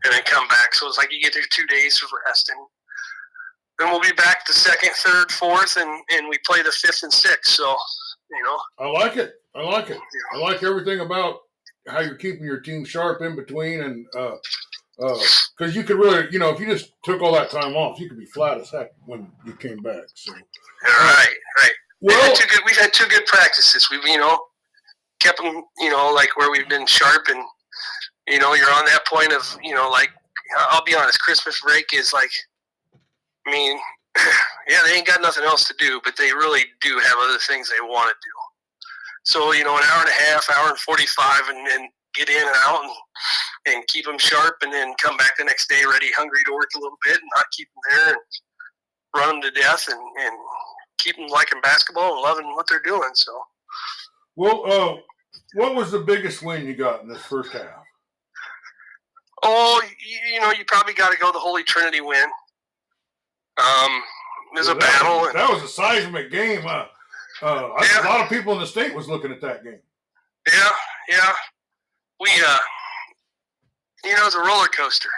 and 0.05 0.13
then 0.13 0.21
come 0.23 0.47
back. 0.47 0.73
So 0.75 0.87
it's 0.87 0.97
like 0.97 1.11
you 1.11 1.19
get 1.19 1.35
your 1.35 1.43
two 1.51 1.65
days 1.65 2.01
of 2.03 2.09
rest, 2.27 2.49
and 2.49 2.59
then 3.79 3.89
we'll 3.89 4.01
be 4.01 4.13
back 4.13 4.45
the 4.45 4.53
second, 4.53 4.91
third, 4.95 5.31
fourth, 5.31 5.77
and 5.77 6.03
and 6.11 6.27
we 6.29 6.37
play 6.45 6.61
the 6.61 6.71
fifth 6.71 7.03
and 7.03 7.13
sixth. 7.13 7.53
So 7.53 7.75
you 8.31 8.43
know, 8.43 8.57
I 8.79 8.89
like 8.89 9.17
it. 9.17 9.33
I 9.55 9.61
like 9.61 9.89
it. 9.89 9.99
I 10.33 10.37
like 10.37 10.63
everything 10.63 10.99
about 10.99 11.39
how 11.87 11.99
you're 11.99 12.15
keeping 12.15 12.45
your 12.45 12.59
team 12.59 12.85
sharp 12.85 13.21
in 13.21 13.35
between, 13.35 13.81
and 13.81 14.05
uh 14.15 14.35
uh 15.01 15.19
because 15.57 15.75
you 15.75 15.83
could 15.83 15.97
really, 15.97 16.27
you 16.31 16.39
know, 16.39 16.49
if 16.49 16.59
you 16.59 16.65
just 16.65 16.93
took 17.03 17.21
all 17.21 17.33
that 17.33 17.49
time 17.49 17.75
off, 17.75 17.99
you 17.99 18.09
could 18.09 18.19
be 18.19 18.25
flat 18.25 18.59
as 18.59 18.69
heck 18.69 18.91
when 19.05 19.31
you 19.45 19.53
came 19.53 19.81
back. 19.81 20.03
So, 20.13 20.33
right, 20.33 21.35
right. 21.57 21.71
We've 22.01 22.17
well, 22.17 22.27
had 22.27 22.35
two 22.35 22.47
good. 22.47 22.61
We've 22.65 22.77
had 22.77 22.93
two 22.93 23.07
good 23.07 23.25
practices. 23.25 23.87
We've 23.89 24.05
you 24.05 24.17
know 24.17 24.39
kept 25.19 25.37
them 25.37 25.63
you 25.79 25.89
know 25.89 26.11
like 26.13 26.35
where 26.37 26.51
we've 26.51 26.67
been 26.67 26.85
sharp 26.85 27.27
and 27.29 27.43
you 28.27 28.39
know 28.39 28.53
you're 28.53 28.71
on 28.73 28.85
that 28.85 29.05
point 29.07 29.31
of 29.31 29.57
you 29.63 29.73
know 29.73 29.89
like 29.89 30.09
I'll 30.57 30.83
be 30.83 30.95
honest. 30.95 31.19
Christmas 31.19 31.59
break 31.61 31.93
is 31.93 32.13
like, 32.13 32.29
mean, 33.53 33.77
yeah, 34.67 34.79
they 34.85 34.97
ain't 34.97 35.07
got 35.07 35.21
nothing 35.21 35.43
else 35.43 35.67
to 35.67 35.75
do, 35.77 36.01
but 36.03 36.17
they 36.17 36.33
really 36.33 36.65
do 36.81 36.99
have 36.99 37.17
other 37.21 37.37
things 37.47 37.69
they 37.69 37.81
want 37.85 38.09
to 38.09 38.15
do. 38.15 38.35
So 39.23 39.53
you 39.53 39.63
know, 39.63 39.77
an 39.77 39.83
hour 39.83 40.01
and 40.01 40.09
a 40.09 40.23
half, 40.25 40.49
hour 40.49 40.69
and 40.69 40.77
forty-five, 40.79 41.43
and 41.49 41.67
then 41.67 41.89
get 42.13 42.29
in 42.29 42.35
and 42.35 42.55
out 42.65 42.83
and 42.83 42.91
and 43.75 43.87
keep 43.87 44.05
them 44.05 44.17
sharp, 44.17 44.57
and 44.61 44.73
then 44.73 44.93
come 45.01 45.15
back 45.17 45.37
the 45.37 45.45
next 45.45 45.69
day 45.69 45.83
ready, 45.89 46.11
hungry 46.11 46.39
to 46.45 46.53
work 46.53 46.69
a 46.75 46.79
little 46.79 46.97
bit, 47.05 47.15
and 47.15 47.29
not 47.35 47.45
keep 47.55 47.69
them 47.69 47.83
there 47.91 48.09
and 48.09 48.21
run 49.15 49.29
them 49.29 49.41
to 49.41 49.61
death, 49.61 49.87
and 49.89 49.99
and 49.99 50.37
keep 50.97 51.15
them 51.15 51.27
liking 51.27 51.61
basketball 51.61 52.13
and 52.13 52.21
loving 52.21 52.53
what 52.55 52.65
they're 52.67 52.81
doing. 52.83 53.09
So. 53.13 53.31
well, 54.35 54.63
uh, 54.65 54.97
what 55.53 55.75
was 55.75 55.91
the 55.91 55.99
biggest 55.99 56.43
win 56.43 56.65
you 56.65 56.75
got 56.75 57.01
in 57.01 57.07
this 57.07 57.21
first 57.21 57.53
half? 57.53 57.83
Oh, 59.45 59.81
you, 60.05 60.33
you 60.33 60.39
know, 60.39 60.51
you 60.51 60.63
probably 60.67 60.93
got 60.93 61.11
to 61.11 61.17
go 61.17 61.31
the 61.31 61.39
Holy 61.39 61.63
Trinity 61.63 62.01
win. 62.01 62.25
Um, 63.57 64.01
it 64.55 64.59
was 64.59 64.67
a 64.69 64.73
that 64.73 64.79
battle, 64.79 65.19
Was, 65.19 65.29
and 65.29 65.39
that 65.39 65.49
was 65.49 65.63
a 65.63 65.67
seismic 65.67 66.31
game. 66.31 66.61
Huh? 66.63 66.85
Uh, 67.41 67.69
Yeah. 67.81 68.03
A 68.03 68.09
lot 68.09 68.21
of 68.21 68.29
people 68.29 68.53
in 68.53 68.59
the 68.59 68.67
state 68.67 68.93
was 68.95 69.07
looking 69.07 69.31
at 69.31 69.41
that 69.41 69.63
game. 69.63 69.79
yeah, 70.47 70.69
yeah, 71.09 71.33
we, 72.19 72.29
uh, 72.45 72.57
you 74.05 74.15
know, 74.15 74.25
it's 74.25 74.35
a 74.35 74.39
roller 74.39 74.67
coaster. 74.67 75.09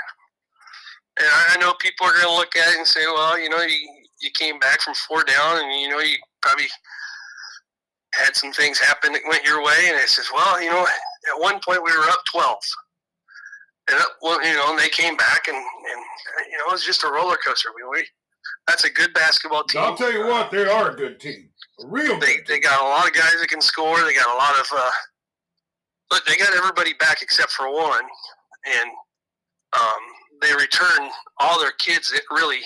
And 1.17 1.27
I 1.27 1.55
I 1.55 1.59
know 1.59 1.73
people 1.79 2.05
are 2.07 2.13
going 2.13 2.25
to 2.27 2.33
look 2.33 2.55
at 2.55 2.73
it 2.73 2.77
and 2.77 2.87
say, 2.87 3.05
well, 3.05 3.39
you 3.39 3.49
know, 3.49 3.61
you, 3.61 3.89
you 4.21 4.29
came 4.31 4.59
back 4.59 4.81
from 4.81 4.93
four 5.07 5.23
down, 5.23 5.63
and 5.63 5.79
you 5.81 5.89
know, 5.89 5.99
you 5.99 6.17
probably 6.41 6.65
had 8.13 8.35
some 8.35 8.51
things 8.53 8.79
happen 8.79 9.13
that 9.13 9.21
went 9.27 9.43
your 9.45 9.63
way. 9.63 9.87
And 9.87 9.97
I 9.97 10.05
says, 10.05 10.27
well, 10.33 10.61
you 10.61 10.69
know, 10.69 10.83
at 10.85 11.39
one 11.41 11.59
point 11.65 11.83
we 11.83 11.91
were 11.91 12.09
up 12.09 12.19
twelve. 12.31 12.59
And 13.89 13.99
well, 14.21 14.43
you 14.45 14.53
know, 14.55 14.71
and 14.71 14.79
they 14.79 14.89
came 14.89 15.15
back, 15.15 15.47
and, 15.47 15.55
and 15.57 16.01
you 16.51 16.57
know, 16.57 16.65
it 16.69 16.71
was 16.71 16.83
just 16.85 17.03
a 17.03 17.07
roller 17.11 17.37
coaster. 17.45 17.69
We, 17.75 17.83
we 17.89 18.05
that's 18.67 18.83
a 18.83 18.89
good 18.91 19.13
basketball 19.13 19.63
team. 19.65 19.81
I'll 19.81 19.95
tell 19.95 20.11
you 20.11 20.25
what, 20.27 20.51
they 20.51 20.65
are 20.65 20.91
a 20.91 20.95
good 20.95 21.19
team, 21.19 21.49
a 21.83 21.87
real 21.87 22.19
they 22.19 22.37
good 22.37 22.47
they 22.47 22.53
team. 22.55 22.61
got 22.63 22.81
a 22.81 22.83
lot 22.87 23.07
of 23.07 23.13
guys 23.13 23.33
that 23.39 23.47
can 23.49 23.61
score. 23.61 24.01
They 24.03 24.13
got 24.13 24.27
a 24.33 24.37
lot 24.37 24.59
of 24.59 24.67
uh, 24.75 24.89
look. 26.11 26.25
They 26.25 26.35
got 26.37 26.53
everybody 26.55 26.93
back 26.99 27.21
except 27.21 27.51
for 27.51 27.71
one, 27.73 28.03
and 28.79 28.89
um, 29.79 30.01
they 30.41 30.53
return 30.53 31.09
all 31.39 31.59
their 31.59 31.71
kids 31.79 32.11
that 32.11 32.21
really. 32.31 32.59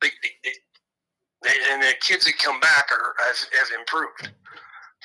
They, 0.00 0.08
they, 0.22 0.30
they, 0.44 0.50
they- 0.50 1.72
and 1.72 1.82
the 1.82 1.92
kids 2.00 2.24
that 2.26 2.38
come 2.38 2.60
back 2.60 2.88
are 2.92 3.14
have, 3.26 3.36
have 3.58 3.78
improved. 3.80 4.30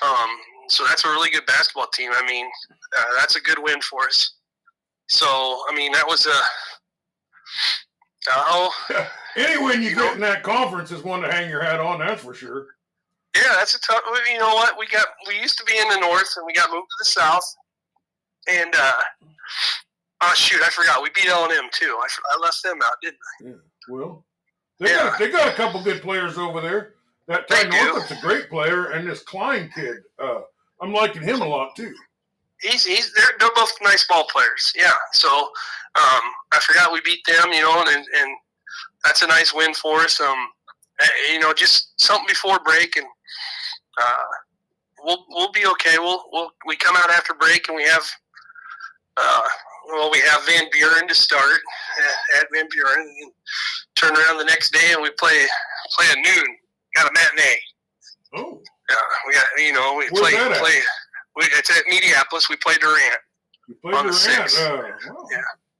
Um, 0.02 0.28
so 0.68 0.84
that's 0.86 1.04
a 1.04 1.08
really 1.08 1.30
good 1.30 1.44
basketball 1.46 1.88
team. 1.92 2.10
I 2.14 2.24
mean, 2.26 2.46
uh, 2.96 3.04
that's 3.18 3.34
a 3.36 3.40
good 3.40 3.58
win 3.60 3.80
for 3.80 4.04
us. 4.04 4.34
So 5.08 5.26
I 5.26 5.74
mean, 5.74 5.90
that 5.92 6.06
was 6.06 6.26
a. 6.26 6.32
Oh, 8.30 8.72
Any 9.36 9.62
win 9.62 9.82
you 9.82 9.94
get 9.94 10.14
in 10.14 10.20
that 10.20 10.42
conference 10.42 10.90
is 10.90 11.02
one 11.02 11.20
to 11.22 11.30
hang 11.30 11.48
your 11.50 11.62
hat 11.62 11.80
on. 11.80 12.00
That's 12.00 12.22
for 12.22 12.34
sure. 12.34 12.66
Yeah, 13.36 13.54
that's 13.58 13.74
a 13.74 13.80
tough. 13.80 14.00
You 14.30 14.38
know 14.38 14.54
what? 14.54 14.78
We 14.78 14.86
got 14.86 15.06
we 15.26 15.38
used 15.40 15.58
to 15.58 15.64
be 15.64 15.78
in 15.78 15.88
the 15.88 16.00
north, 16.00 16.32
and 16.36 16.46
we 16.46 16.52
got 16.54 16.70
moved 16.70 16.88
to 16.90 16.96
the 17.00 17.04
south. 17.04 17.44
And 18.48 18.74
uh, 18.74 18.92
oh 20.22 20.32
shoot, 20.34 20.60
I 20.62 20.70
forgot. 20.70 21.02
We 21.02 21.10
beat 21.14 21.26
L 21.26 21.44
and 21.44 21.52
M 21.52 21.68
too. 21.72 21.98
I 22.32 22.38
left 22.42 22.62
them 22.62 22.78
out, 22.82 22.92
didn't 23.02 23.18
I? 23.46 23.54
Well, 23.88 24.24
they 24.80 24.90
Yeah. 24.90 25.10
got 25.10 25.18
they 25.18 25.30
got 25.30 25.48
a 25.48 25.52
couple 25.56 25.82
good 25.82 26.02
players 26.02 26.38
over 26.38 26.60
there. 26.60 26.94
That 27.28 27.46
Ty. 27.48 27.64
Northup's 27.64 28.10
a 28.10 28.20
great 28.22 28.48
player, 28.48 28.86
and 28.92 29.06
this 29.06 29.22
Klein 29.22 29.70
kid, 29.74 29.96
uh, 30.18 30.40
I'm 30.80 30.94
liking 30.94 31.22
him 31.22 31.42
a 31.42 31.46
lot 31.46 31.76
too. 31.76 31.94
He's 32.62 32.84
he's 32.84 33.12
they're, 33.14 33.36
they're 33.38 33.50
both 33.54 33.70
nice 33.82 34.06
ball 34.08 34.26
players. 34.32 34.72
Yeah. 34.74 34.92
So 35.12 35.28
um, 35.28 36.22
I 36.52 36.60
forgot 36.62 36.92
we 36.92 37.02
beat 37.04 37.20
them. 37.26 37.52
You 37.52 37.60
know, 37.60 37.80
and 37.86 37.88
and 37.88 38.36
that's 39.04 39.22
a 39.22 39.26
nice 39.26 39.54
win 39.54 39.74
for 39.74 40.00
us. 40.00 40.20
Um, 40.20 40.36
eh, 41.00 41.32
you 41.32 41.38
know, 41.38 41.52
just 41.52 42.00
something 42.00 42.26
before 42.28 42.58
break, 42.64 42.96
and 42.96 43.06
uh, 44.00 44.22
we'll 45.04 45.24
we'll 45.30 45.52
be 45.52 45.66
okay. 45.66 45.98
We'll 45.98 46.24
we'll 46.32 46.50
we 46.66 46.76
come 46.76 46.96
out 46.96 47.10
after 47.10 47.34
break, 47.34 47.68
and 47.68 47.76
we 47.76 47.84
have. 47.84 48.04
Uh, 49.16 49.40
well, 49.90 50.10
we 50.12 50.20
have 50.20 50.44
Van 50.46 50.64
Buren 50.70 51.08
to 51.08 51.14
start 51.14 51.58
eh, 52.00 52.38
at 52.40 52.46
Van 52.52 52.68
Buren, 52.70 53.00
and 53.22 53.32
turn 53.96 54.14
around 54.16 54.38
the 54.38 54.44
next 54.44 54.72
day, 54.72 54.92
and 54.92 55.02
we 55.02 55.10
play 55.18 55.46
play 55.96 56.06
at 56.10 56.16
noon. 56.16 56.56
Got 56.94 57.08
a 57.08 57.12
matinee. 57.12 57.56
Oh, 58.36 58.62
Yeah, 58.90 58.96
we 59.26 59.32
got 59.34 59.46
you 59.58 59.72
know 59.72 59.94
we 59.96 60.08
Where's 60.10 60.34
play 60.34 60.58
play. 60.58 60.80
We, 61.36 61.44
it's 61.56 61.70
at 61.70 61.84
Mediapolis. 61.90 62.48
We 62.50 62.56
play 62.56 62.74
Durant. 62.80 63.18
you 63.68 63.76
played 63.82 63.94
On 63.94 64.06
the 64.06 64.12
Durant. 64.12 64.50
six. 64.50 64.60
Uh, 64.60 64.82
wow. 65.08 65.26
Yeah. 65.30 65.38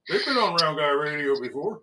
They've 0.09 0.25
been 0.25 0.37
on 0.37 0.55
Round 0.61 0.77
Guy 0.77 0.89
Radio 0.89 1.39
before. 1.39 1.81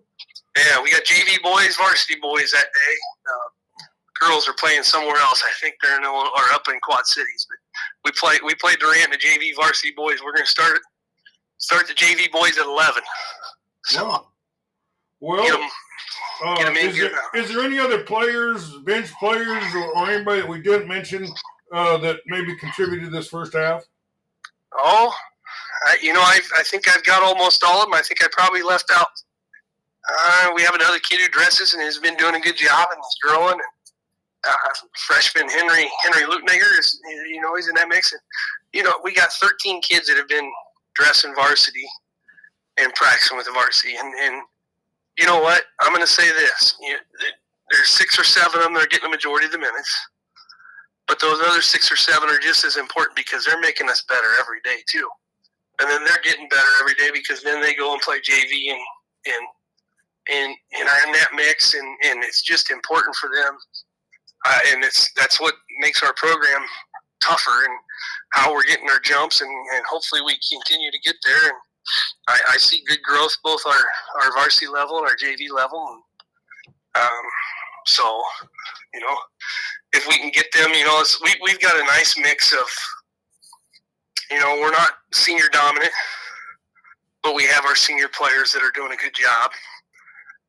Yeah, 0.57 0.81
we 0.81 0.91
got 0.91 1.03
JV 1.03 1.41
boys, 1.41 1.75
varsity 1.77 2.19
boys 2.19 2.51
that 2.51 2.65
day. 2.65 2.95
Uh, 3.29 4.25
girls 4.27 4.47
are 4.49 4.55
playing 4.59 4.83
somewhere 4.83 5.15
else. 5.17 5.43
I 5.45 5.51
think 5.61 5.75
they're 5.81 5.95
in 5.95 6.03
the, 6.03 6.09
or 6.09 6.51
up 6.51 6.67
in 6.67 6.79
Quad 6.81 7.05
Cities. 7.05 7.47
But 7.49 7.57
we 8.03 8.11
play 8.19 8.37
we 8.43 8.55
play 8.55 8.75
Durant 8.75 9.05
and 9.05 9.13
the 9.13 9.17
JV 9.17 9.55
varsity 9.55 9.93
boys. 9.95 10.21
We're 10.23 10.33
going 10.33 10.45
to 10.45 10.51
start 10.51 10.79
start 11.57 11.87
the 11.87 11.93
JV 11.93 12.29
boys 12.31 12.57
at 12.57 12.65
eleven. 12.65 13.03
So 13.85 14.05
Wow. 14.07 14.27
Well, 15.19 15.43
get 15.43 15.53
'em- 15.59 15.69
uh, 16.45 16.55
get 16.57 16.67
'em 16.67 16.77
in 16.77 16.89
is, 16.89 16.95
here 16.95 17.09
there, 17.33 17.43
is 17.43 17.49
there 17.49 17.63
any 17.63 17.79
other 17.79 18.03
players, 18.03 18.71
bench 18.79 19.09
players, 19.19 19.63
or, 19.73 19.85
or 19.95 20.09
anybody 20.09 20.41
that 20.41 20.49
we 20.49 20.61
didn't 20.61 20.87
mention 20.87 21.27
uh, 21.73 21.97
that 21.97 22.19
maybe 22.27 22.55
contributed 22.57 23.11
this 23.11 23.29
first 23.29 23.53
half? 23.53 23.83
Oh, 24.77 25.13
I, 25.85 25.97
you 26.01 26.13
know, 26.13 26.21
I 26.21 26.39
I 26.57 26.63
think 26.63 26.87
I've 26.89 27.03
got 27.03 27.23
almost 27.23 27.63
all 27.63 27.81
of 27.81 27.85
them. 27.85 27.93
I 27.93 28.01
think 28.01 28.23
I 28.23 28.27
probably 28.31 28.63
left 28.63 28.91
out. 28.95 29.07
Uh, 30.09 30.51
we 30.55 30.61
have 30.63 30.75
another 30.75 30.99
kid 30.99 31.19
who 31.19 31.27
dresses 31.29 31.73
and 31.73 31.83
has 31.83 31.99
been 31.99 32.15
doing 32.15 32.35
a 32.35 32.39
good 32.39 32.55
job 32.55 32.87
and 32.91 32.99
is 32.99 33.17
growing. 33.21 33.53
And, 33.53 33.61
uh, 34.47 34.87
freshman 34.95 35.49
Henry 35.49 35.89
Henry 36.03 36.23
Lutnager 36.23 36.79
is 36.79 36.99
you 37.29 37.41
know 37.41 37.55
he's 37.55 37.67
in 37.67 37.75
that 37.75 37.89
mix. 37.89 38.11
And 38.11 38.21
you 38.73 38.83
know 38.83 38.93
we 39.03 39.13
got 39.13 39.31
13 39.33 39.81
kids 39.81 40.07
that 40.07 40.17
have 40.17 40.27
been 40.27 40.49
dressing 40.95 41.33
varsity 41.35 41.87
and 42.77 42.93
practicing 42.93 43.37
with 43.37 43.47
the 43.47 43.53
varsity, 43.53 43.95
and 43.97 44.13
and 44.15 44.43
you 45.17 45.25
know 45.25 45.41
what? 45.41 45.63
I'm 45.81 45.93
going 45.93 46.05
to 46.05 46.11
say 46.11 46.27
this. 46.27 46.75
You, 46.81 46.95
there's 47.71 47.89
six 47.89 48.19
or 48.19 48.23
seven 48.23 48.59
of 48.59 48.63
them 48.63 48.73
that 48.75 48.83
are 48.83 48.87
getting 48.87 49.09
the 49.09 49.15
majority 49.15 49.47
of 49.47 49.51
the 49.51 49.57
minutes. 49.57 49.93
But 51.07 51.19
those 51.19 51.39
other 51.41 51.61
six 51.61 51.91
or 51.91 51.95
seven 51.95 52.29
are 52.29 52.39
just 52.39 52.65
as 52.65 52.77
important 52.77 53.15
because 53.15 53.45
they're 53.45 53.59
making 53.59 53.89
us 53.89 54.03
better 54.07 54.27
every 54.39 54.59
day 54.63 54.77
too. 54.87 55.07
And 55.79 55.89
then 55.89 56.03
they're 56.03 56.23
getting 56.23 56.47
better 56.49 56.67
every 56.81 56.95
day 56.95 57.09
because 57.13 57.43
then 57.43 57.61
they 57.61 57.73
go 57.73 57.93
and 57.93 58.01
play 58.01 58.19
JV 58.19 58.71
and 58.71 58.79
and 59.27 59.47
and 60.29 60.55
and 60.79 60.89
are 60.89 61.07
in 61.07 61.13
that 61.13 61.29
mix 61.35 61.73
and, 61.73 61.87
and 62.05 62.23
it's 62.23 62.41
just 62.41 62.71
important 62.71 63.15
for 63.15 63.29
them. 63.29 63.57
Uh, 64.45 64.59
and 64.73 64.83
it's 64.83 65.11
that's 65.13 65.39
what 65.39 65.53
makes 65.79 66.01
our 66.03 66.13
program 66.15 66.61
tougher 67.23 67.65
and 67.65 67.77
how 68.33 68.53
we're 68.53 68.63
getting 68.63 68.89
our 68.89 68.99
jumps 68.99 69.41
and, 69.41 69.49
and 69.49 69.83
hopefully 69.89 70.21
we 70.21 70.37
continue 70.51 70.91
to 70.91 70.99
get 71.03 71.15
there 71.25 71.49
and 71.49 71.57
I, 72.27 72.39
I 72.53 72.57
see 72.57 72.83
good 72.87 73.01
growth 73.01 73.35
both 73.43 73.61
our, 73.65 74.23
our 74.23 74.33
varsity 74.35 74.67
level 74.67 74.99
and 74.99 75.07
our 75.07 75.15
JV 75.15 75.49
level 75.51 75.83
and 75.89 77.03
um, 77.03 77.25
so 77.87 78.21
you 78.93 78.99
know 78.99 79.17
if 79.93 80.07
we 80.07 80.17
can 80.17 80.31
get 80.31 80.47
them, 80.53 80.71
you 80.73 80.85
know, 80.85 81.03
we, 81.23 81.33
we've 81.43 81.59
got 81.59 81.79
a 81.79 81.85
nice 81.85 82.17
mix 82.17 82.53
of, 82.53 82.67
you 84.31 84.39
know, 84.39 84.57
we're 84.59 84.71
not 84.71 84.91
senior 85.13 85.47
dominant, 85.51 85.91
but 87.23 87.35
we 87.35 87.45
have 87.45 87.65
our 87.65 87.75
senior 87.75 88.07
players 88.09 88.51
that 88.51 88.63
are 88.63 88.71
doing 88.73 88.91
a 88.91 88.95
good 88.95 89.13
job. 89.13 89.51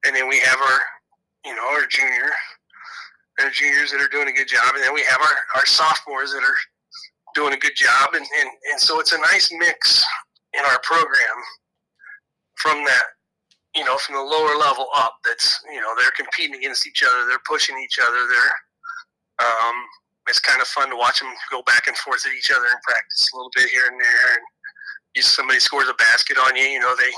And 0.05 0.15
then 0.15 0.29
we 0.29 0.39
have 0.41 0.59
our, 0.59 0.81
you 1.45 1.55
know, 1.55 1.67
our 1.73 1.87
junior 1.87 2.31
and 3.39 3.53
juniors 3.53 3.91
that 3.93 4.01
are 4.01 4.09
doing 4.09 4.29
a 4.29 4.33
good 4.33 4.49
job. 4.49 4.75
And 4.75 4.83
then 4.83 4.95
we 4.95 5.03
have 5.03 5.21
our, 5.21 5.37
our 5.57 5.67
sophomores 5.67 6.33
that 6.33 6.43
are 6.43 6.59
doing 7.35 7.53
a 7.53 7.59
good 7.59 7.77
job. 7.77 8.11
And, 8.15 8.27
and, 8.41 8.51
and 8.71 8.81
so 8.81 9.01
it's 9.01 9.13
a 9.13 9.19
nice 9.19 9.53
mix 9.53 10.05
in 10.55 10.65
our 10.65 10.81
program 10.83 11.37
from 12.57 12.85
that 12.85 13.05
you 13.75 13.85
know, 13.85 13.97
from 13.99 14.17
the 14.17 14.23
lower 14.23 14.57
level 14.57 14.89
up. 14.97 15.19
That's 15.25 15.63
you 15.71 15.81
know, 15.81 15.95
they're 15.97 16.11
competing 16.17 16.57
against 16.57 16.87
each 16.87 17.03
other, 17.03 17.27
they're 17.29 17.39
pushing 17.47 17.79
each 17.79 17.99
other, 18.01 18.27
they're 18.27 19.47
um, 19.47 19.75
it's 20.29 20.41
kind 20.41 20.61
of 20.61 20.69
fun 20.69 20.91
to 20.91 20.97
watch 20.97 21.21
them 21.21 21.33
go 21.51 21.63
back 21.63 21.87
and 21.87 21.97
forth 21.97 22.25
at 22.27 22.33
each 22.37 22.51
other 22.51 22.67
in 22.67 22.79
practice 22.83 23.31
a 23.33 23.37
little 23.37 23.51
bit 23.55 23.69
here 23.71 23.87
and 23.91 24.01
there. 24.01 24.35
And 24.35 24.45
if 25.15 25.25
somebody 25.25 25.59
scores 25.61 25.89
a 25.89 25.95
basket 25.95 26.39
on 26.39 26.57
you, 26.57 26.63
you 26.63 26.81
know 26.81 26.95
they 26.97 27.11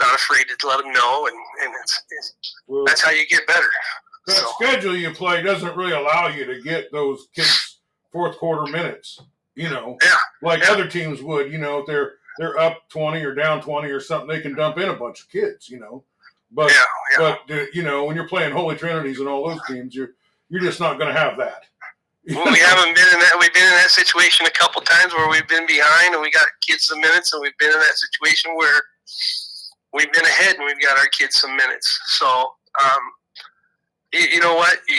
not 0.00 0.14
afraid 0.14 0.46
to 0.46 0.66
let 0.66 0.78
them 0.82 0.92
know, 0.92 1.26
and 1.26 1.36
and 1.64 1.74
it's, 1.82 2.02
it's 2.10 2.54
well, 2.66 2.84
that's 2.84 3.02
how 3.02 3.10
you 3.10 3.26
get 3.26 3.46
better. 3.46 3.68
That 4.26 4.36
so. 4.36 4.46
schedule 4.60 4.96
you 4.96 5.10
play 5.12 5.42
doesn't 5.42 5.76
really 5.76 5.92
allow 5.92 6.28
you 6.28 6.44
to 6.44 6.60
get 6.60 6.92
those 6.92 7.28
kids 7.34 7.78
fourth 8.12 8.36
quarter 8.38 8.70
minutes. 8.70 9.20
You 9.54 9.70
know, 9.70 9.96
yeah, 10.02 10.10
like 10.42 10.62
yeah. 10.62 10.72
other 10.72 10.86
teams 10.86 11.22
would. 11.22 11.50
You 11.50 11.58
know, 11.58 11.78
if 11.78 11.86
they're 11.86 12.14
they're 12.38 12.58
up 12.58 12.88
twenty 12.90 13.24
or 13.24 13.34
down 13.34 13.62
twenty 13.62 13.90
or 13.90 14.00
something, 14.00 14.28
they 14.28 14.42
can 14.42 14.54
dump 14.54 14.78
in 14.78 14.90
a 14.90 14.94
bunch 14.96 15.22
of 15.22 15.30
kids. 15.30 15.70
You 15.70 15.80
know, 15.80 16.04
but 16.50 16.70
yeah, 16.70 16.84
yeah. 17.18 17.36
but 17.48 17.54
uh, 17.54 17.64
you 17.72 17.82
know 17.82 18.04
when 18.04 18.16
you're 18.16 18.28
playing 18.28 18.52
Holy 18.52 18.76
Trinities 18.76 19.18
and 19.18 19.28
all 19.28 19.48
those 19.48 19.60
teams, 19.66 19.94
you're 19.94 20.10
you're 20.48 20.60
just 20.60 20.80
not 20.80 20.98
going 20.98 21.12
to 21.12 21.18
have 21.18 21.38
that. 21.38 21.64
Well, 22.28 22.52
we 22.52 22.58
haven't 22.58 22.94
been 22.94 23.06
in 23.12 23.20
that. 23.20 23.36
We've 23.38 23.52
been 23.52 23.64
in 23.64 23.78
that 23.78 23.90
situation 23.90 24.46
a 24.46 24.50
couple 24.50 24.80
times 24.82 25.12
where 25.12 25.28
we've 25.28 25.46
been 25.48 25.66
behind 25.66 26.14
and 26.14 26.22
we 26.22 26.30
got 26.30 26.46
kids 26.60 26.86
some 26.86 27.00
minutes, 27.00 27.32
and 27.32 27.40
we've 27.40 27.56
been 27.58 27.72
in 27.72 27.78
that 27.78 27.94
situation 27.94 28.54
where 28.56 28.82
we've 29.92 30.12
been 30.12 30.24
ahead 30.24 30.56
and 30.56 30.64
we've 30.64 30.80
got 30.80 30.98
our 30.98 31.06
kids 31.08 31.40
some 31.40 31.56
minutes. 31.56 32.00
So, 32.18 32.26
um, 32.26 33.00
you, 34.12 34.20
you, 34.20 34.40
know 34.40 34.54
what? 34.54 34.78
You, 34.88 34.96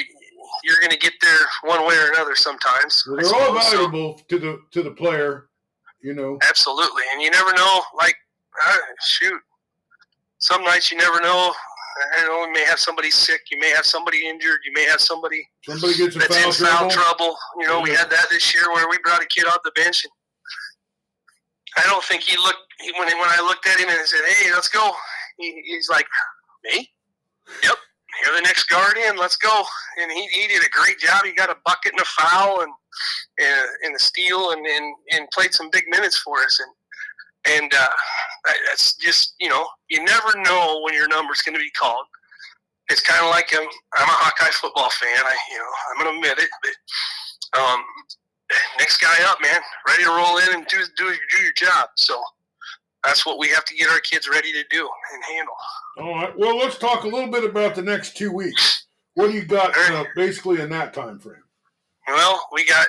you're 0.64 0.80
going 0.80 0.92
to 0.92 0.98
get 0.98 1.14
there 1.22 1.40
one 1.64 1.86
way 1.86 1.96
or 1.96 2.12
another 2.12 2.36
sometimes. 2.36 3.04
Well, 3.08 3.18
they're 3.18 3.34
all 3.34 3.54
valuable 3.54 4.18
so, 4.18 4.24
to 4.30 4.40
the 4.40 4.60
to 4.72 4.84
the 4.84 4.92
player, 4.92 5.50
you 6.02 6.14
know. 6.14 6.40
Absolutely, 6.48 7.04
and 7.14 7.22
you 7.22 7.30
never 7.30 7.54
know. 7.54 7.82
Like, 7.98 8.16
uh, 8.66 8.78
shoot, 9.06 9.42
some 10.40 10.64
nights 10.64 10.92
you 10.92 10.98
never 10.98 11.20
know 11.20 11.54
I 12.18 12.26
know 12.26 12.46
you 12.46 12.54
may 12.54 12.66
have 12.66 12.80
somebody 12.80 13.12
sick, 13.12 13.42
you 13.52 13.60
may 13.60 13.70
have 13.70 13.86
somebody 13.86 14.28
injured, 14.28 14.60
you 14.66 14.72
may 14.74 14.86
have 14.86 15.02
somebody, 15.02 15.48
somebody 15.64 15.98
gets 15.98 16.16
in 16.16 16.20
that's 16.20 16.36
foul 16.36 16.50
in 16.50 16.54
foul 16.54 16.90
trouble. 16.90 17.38
You 17.60 17.68
know, 17.68 17.78
yeah. 17.78 17.84
we 17.84 17.90
had 17.92 18.10
that 18.10 18.28
this 18.30 18.54
year 18.54 18.72
where 18.74 18.88
we 18.90 18.98
brought 19.04 19.22
a 19.22 19.28
kid 19.28 19.46
off 19.46 19.60
the 19.64 19.72
bench, 19.72 20.06
and 20.06 20.12
I 21.78 21.90
don't 21.90 22.04
think 22.04 22.24
he 22.24 22.38
looked 22.38 22.60
when 22.98 23.08
when 23.08 23.30
I 23.30 23.42
looked 23.42 23.68
at 23.68 23.80
him 23.80 23.90
and 23.90 24.08
said, 24.08 24.22
"Hey, 24.28 24.52
let's 24.52 24.70
go," 24.70 24.92
he, 25.38 25.62
he's 25.66 25.90
like, 25.90 26.08
"Me? 26.64 26.90
Yep." 27.64 27.76
You're 28.26 28.36
the 28.36 28.42
next 28.42 28.64
guardian. 28.64 29.16
Let's 29.16 29.38
go. 29.38 29.64
And 30.02 30.12
he, 30.12 30.26
he 30.32 30.48
did 30.48 30.64
a 30.64 30.70
great 30.72 30.98
job. 30.98 31.24
He 31.24 31.34
got 31.34 31.52
a 31.52 31.58
bucket 31.64 31.92
and 31.92 32.02
a 32.02 32.06
foul 32.06 32.62
and 32.62 32.72
and, 33.40 33.68
and 33.84 33.96
a 33.96 34.00
steal 34.00 34.52
and, 34.52 34.66
and, 34.66 34.96
and 35.12 35.30
played 35.32 35.54
some 35.54 35.70
big 35.72 35.86
minutes 35.90 36.18
for 36.18 36.40
us. 36.44 36.60
And 36.60 36.72
and 37.48 37.72
uh, 37.74 37.88
that's 38.68 38.96
just 38.96 39.36
you 39.40 39.50
know 39.50 39.68
you 39.90 40.04
never 40.04 40.38
know 40.44 40.82
when 40.84 40.94
your 40.94 41.08
number's 41.08 41.42
going 41.42 41.56
to 41.56 41.62
be 41.62 41.72
called. 41.72 42.06
It's 42.90 43.02
kind 43.02 43.24
of 43.24 43.32
like 43.32 43.50
I'm, 43.54 43.68
I'm 43.98 44.08
a 44.08 44.18
Hawkeye 44.24 44.52
football 44.52 44.90
fan. 44.90 45.18
I 45.18 45.36
you 45.52 45.58
know 45.58 45.72
I'm 45.90 46.04
going 46.04 46.14
to 46.14 46.28
admit 46.28 46.44
it. 46.44 46.50
But, 46.64 47.60
um, 47.60 47.84
next 48.80 48.98
guy 48.98 49.16
up, 49.26 49.40
man, 49.42 49.60
ready 49.88 50.04
to 50.04 50.10
roll 50.10 50.38
in 50.38 50.54
and 50.54 50.68
do 50.68 50.78
do 50.98 51.14
do 51.32 51.44
your 51.44 51.54
job. 51.54 51.90
So 51.96 52.22
that's 53.04 53.26
what 53.26 53.40
we 53.40 53.48
have 53.50 53.66
to 53.66 53.76
get 53.76 53.90
our 53.90 54.00
kids 54.00 54.28
ready 54.28 54.52
to 54.52 54.64
do 54.70 54.90
and 55.14 55.24
handle. 55.24 55.54
All 56.00 56.16
right. 56.16 56.38
Well, 56.38 56.58
let's 56.58 56.78
talk 56.78 57.04
a 57.04 57.08
little 57.08 57.30
bit 57.30 57.44
about 57.44 57.76
the 57.76 57.82
next 57.82 58.18
two 58.18 58.32
weeks. 58.32 58.88
What 59.14 59.28
do 59.28 59.34
you 59.34 59.46
got 59.46 59.76
uh, 59.76 60.06
basically 60.16 60.62
in 60.62 60.70
that 60.70 60.94
time 60.94 61.20
frame? 61.20 61.42
Well, 62.08 62.48
we 62.54 62.66
got 62.66 62.88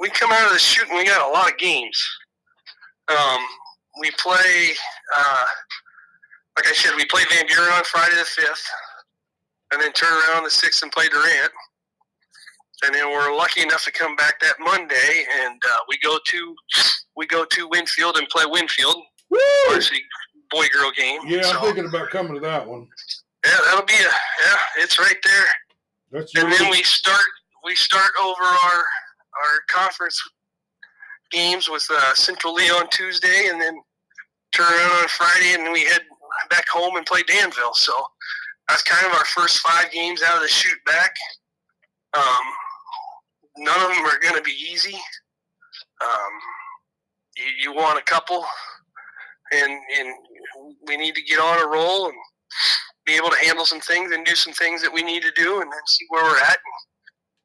we 0.00 0.08
come 0.10 0.32
out 0.32 0.46
of 0.46 0.52
the 0.52 0.58
shooting. 0.58 0.96
We 0.96 1.04
got 1.04 1.28
a 1.28 1.32
lot 1.32 1.50
of 1.50 1.58
games. 1.58 2.02
Um, 3.08 3.40
we 4.00 4.10
play, 4.12 4.74
uh, 5.16 5.44
like 6.56 6.68
I 6.68 6.72
said, 6.72 6.92
we 6.96 7.04
play 7.06 7.22
Van 7.30 7.46
Buren 7.46 7.72
on 7.72 7.84
Friday 7.84 8.14
the 8.14 8.42
5th, 8.42 8.64
and 9.72 9.82
then 9.82 9.92
turn 9.92 10.12
around 10.12 10.44
the 10.44 10.50
6th 10.50 10.82
and 10.82 10.92
play 10.92 11.08
Durant. 11.08 11.52
And 12.84 12.94
then 12.94 13.08
we're 13.08 13.34
lucky 13.34 13.62
enough 13.62 13.84
to 13.84 13.92
come 13.92 14.14
back 14.14 14.38
that 14.40 14.54
Monday, 14.60 15.24
and 15.42 15.60
uh, 15.72 15.78
we 15.88 15.98
go 15.98 16.18
to 16.24 16.54
we 17.16 17.26
go 17.26 17.44
to 17.44 17.68
Winfield 17.68 18.16
and 18.18 18.28
play 18.28 18.44
Winfield. 18.46 18.96
Woo! 19.30 19.38
Varsity 19.68 20.02
boy 20.50 20.66
girl 20.72 20.90
game. 20.96 21.20
Yeah, 21.26 21.42
so, 21.42 21.58
I'm 21.58 21.64
thinking 21.64 21.86
about 21.86 22.10
coming 22.10 22.34
to 22.34 22.40
that 22.40 22.66
one. 22.66 22.86
Yeah, 23.44 23.56
that'll 23.64 23.86
be 23.86 23.94
a 23.94 23.98
yeah. 23.98 24.58
It's 24.78 24.98
right 24.98 25.16
there. 25.24 25.44
That's 26.10 26.34
and 26.36 26.52
then 26.52 26.70
we 26.70 26.82
start 26.82 27.24
we 27.64 27.74
start 27.74 28.10
over 28.22 28.42
our 28.42 28.78
our 28.78 29.60
conference 29.68 30.20
games 31.30 31.68
with 31.68 31.86
uh, 31.90 32.14
Central 32.14 32.54
Lee 32.54 32.70
on 32.70 32.88
Tuesday, 32.90 33.48
and 33.48 33.60
then 33.60 33.78
turn 34.52 34.66
around 34.66 35.02
on 35.02 35.08
Friday, 35.08 35.54
and 35.54 35.72
we 35.72 35.84
head 35.84 36.02
back 36.50 36.68
home 36.68 36.96
and 36.96 37.06
play 37.06 37.22
Danville. 37.22 37.74
So 37.74 37.92
that's 38.68 38.82
kind 38.82 39.06
of 39.06 39.12
our 39.12 39.24
first 39.26 39.60
five 39.60 39.90
games 39.90 40.22
out 40.22 40.36
of 40.36 40.42
the 40.42 40.48
shoot 40.48 40.78
back. 40.86 41.14
Um, 42.14 42.44
none 43.58 43.80
of 43.80 43.88
them 43.88 44.04
are 44.04 44.18
going 44.20 44.36
to 44.36 44.42
be 44.42 44.52
easy. 44.52 44.94
Um, 46.00 46.32
you, 47.36 47.70
you 47.70 47.74
want 47.74 47.98
a 47.98 48.02
couple, 48.02 48.44
and 49.52 49.72
and 49.98 50.14
we 50.86 50.96
need 50.96 51.14
to 51.14 51.22
get 51.22 51.40
on 51.40 51.62
a 51.62 51.68
roll 51.68 52.06
and 52.06 52.16
be 53.04 53.14
able 53.14 53.30
to 53.30 53.44
handle 53.44 53.64
some 53.64 53.80
things 53.80 54.12
and 54.12 54.24
do 54.24 54.34
some 54.34 54.52
things 54.52 54.82
that 54.82 54.92
we 54.92 55.02
need 55.02 55.22
to 55.22 55.32
do, 55.34 55.60
and 55.60 55.72
then 55.72 55.80
see 55.86 56.06
where 56.08 56.24
we're 56.24 56.38
at 56.38 56.58
and 56.58 56.74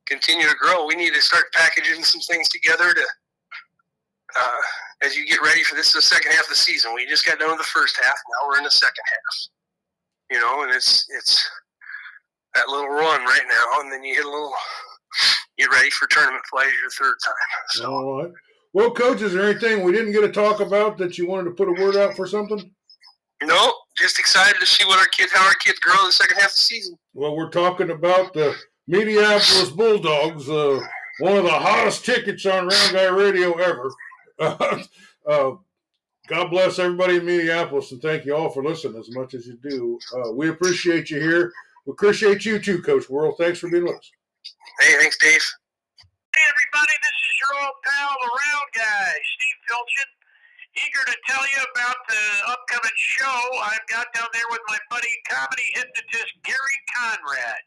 continue 0.08 0.48
to 0.48 0.56
grow. 0.56 0.86
We 0.86 0.96
need 0.96 1.14
to 1.14 1.22
start 1.22 1.46
packaging 1.54 2.04
some 2.04 2.22
things 2.22 2.50
together 2.50 2.94
to 2.94 3.06
uh, 4.36 5.06
as 5.06 5.16
you 5.16 5.26
get 5.26 5.42
ready 5.42 5.64
for 5.64 5.76
this 5.76 5.88
is 5.88 5.94
the 5.94 6.02
second 6.02 6.32
half 6.32 6.44
of 6.44 6.50
the 6.50 6.56
season. 6.56 6.94
We 6.94 7.06
just 7.06 7.26
got 7.26 7.40
done 7.40 7.50
with 7.50 7.60
the 7.60 7.72
first 7.74 7.98
half. 8.04 8.16
Now 8.16 8.50
we're 8.50 8.58
in 8.58 8.64
the 8.64 8.72
second 8.72 9.04
half. 9.06 9.36
You 10.32 10.40
know, 10.40 10.64
and 10.64 10.72
it's 10.72 11.06
it's 11.18 11.50
that 12.56 12.68
little 12.68 12.90
run 12.90 13.24
right 13.26 13.46
now, 13.48 13.82
and 13.82 13.92
then 13.92 14.04
you 14.04 14.16
hit 14.16 14.26
a 14.26 14.30
little 14.30 14.54
get 15.58 15.70
ready 15.72 15.90
for 15.92 16.08
tournament 16.08 16.44
play 16.52 16.66
your 16.66 16.90
third 16.98 17.16
time. 17.24 17.34
So. 17.70 17.92
All 17.92 18.24
right. 18.24 18.32
Well, 18.74 18.92
coach, 18.92 19.22
is 19.22 19.34
there 19.34 19.48
anything 19.48 19.84
we 19.84 19.92
didn't 19.92 20.14
get 20.14 20.22
to 20.22 20.32
talk 20.32 20.60
about 20.60 20.98
that 20.98 21.18
you 21.18 21.28
wanted 21.28 21.46
to 21.46 21.52
put 21.52 21.70
a 21.70 21.74
word 21.74 21.96
out 21.96 22.16
for 22.16 22.26
something? 22.26 22.72
No, 23.44 23.74
just 23.98 24.20
excited 24.20 24.60
to 24.60 24.66
see 24.66 24.86
what 24.86 24.98
our 24.98 25.06
kids, 25.08 25.32
how 25.32 25.46
our 25.46 25.54
kids 25.56 25.78
grow 25.80 26.00
in 26.00 26.08
the 26.08 26.12
second 26.12 26.38
half 26.38 26.50
of 26.50 26.56
the 26.56 26.62
season. 26.62 26.98
Well, 27.14 27.36
we're 27.36 27.50
talking 27.50 27.92
about 27.92 28.34
the 28.34 28.56
Mediapolis 28.90 29.76
Bulldogs, 29.76 30.50
uh, 30.50 30.80
one 31.20 31.38
of 31.38 31.44
the 31.44 31.52
hottest 31.52 32.06
tickets 32.06 32.46
on 32.46 32.68
Round 32.68 32.94
Guy 32.94 33.08
Radio 33.10 33.54
ever. 33.54 33.92
uh, 35.28 35.52
God 36.28 36.50
bless 36.50 36.80
everybody 36.80 37.18
in 37.18 37.24
Mediapolis, 37.24 37.92
and 37.92 38.02
thank 38.02 38.26
you 38.26 38.36
all 38.36 38.50
for 38.50 38.64
listening 38.64 39.00
as 39.00 39.12
much 39.12 39.34
as 39.34 39.48
you 39.48 39.58
do. 39.62 40.00
Uh, 40.16 40.32
we 40.32 40.50
appreciate 40.50 41.10
you 41.10 41.20
here. 41.20 41.52
We 41.86 41.92
appreciate 41.92 42.46
you 42.46 42.60
too, 42.60 42.82
Coach 42.82 43.10
Worrall. 43.10 43.36
Thanks 43.36 43.60
for 43.60 43.70
being 43.70 43.84
with 43.84 43.96
us. 43.96 44.12
Hey, 44.80 44.96
thanks, 45.00 45.18
Dave. 45.20 45.44
Hey, 46.36 46.44
everybody, 46.48 46.96
this 47.04 47.18
is 47.28 47.34
your 47.44 47.54
old 47.60 47.78
pal, 47.84 48.12
the 48.24 48.32
round 48.32 48.70
guy, 48.76 49.12
Steve 49.36 49.60
Filchin. 49.68 50.10
Eager 50.74 51.06
to 51.06 51.18
tell 51.30 51.46
you 51.54 51.62
about 51.76 52.00
the 52.10 52.26
upcoming 52.50 52.98
show 52.98 53.40
I've 53.62 53.86
got 53.94 54.10
down 54.18 54.26
there 54.34 54.50
with 54.50 54.64
my 54.68 54.80
buddy, 54.90 55.14
comedy 55.30 55.70
hypnotist 55.76 56.34
Gary 56.42 56.80
Conrad. 56.98 57.62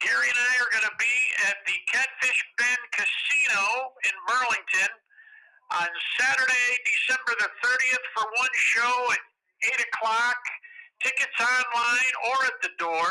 Gary 0.00 0.26
and 0.26 0.40
I 0.40 0.52
are 0.58 0.72
going 0.74 0.90
to 0.90 0.98
be 0.98 1.16
at 1.46 1.62
the 1.68 1.76
Catfish 1.92 2.40
Bend 2.58 2.84
Casino 2.90 3.94
in 4.08 4.14
Burlington 4.26 4.90
on 5.70 5.90
Saturday, 6.18 6.68
December 6.82 7.32
the 7.38 7.50
30th 7.62 8.04
for 8.14 8.24
one 8.38 8.54
show 8.54 8.94
at 9.14 9.22
8 9.78 9.86
o'clock. 9.86 10.40
Tickets 11.02 11.38
online 11.40 12.14
or 12.28 12.36
at 12.44 12.58
the 12.62 12.74
door. 12.76 13.08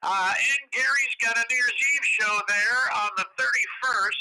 Uh, 0.00 0.32
and 0.32 0.60
Gary's 0.72 1.16
got 1.20 1.36
a 1.36 1.44
New 1.50 1.58
Year's 1.60 1.80
Eve 1.94 2.06
show 2.16 2.34
there 2.48 2.82
on 3.04 3.10
the 3.20 3.26
31st. 3.36 4.20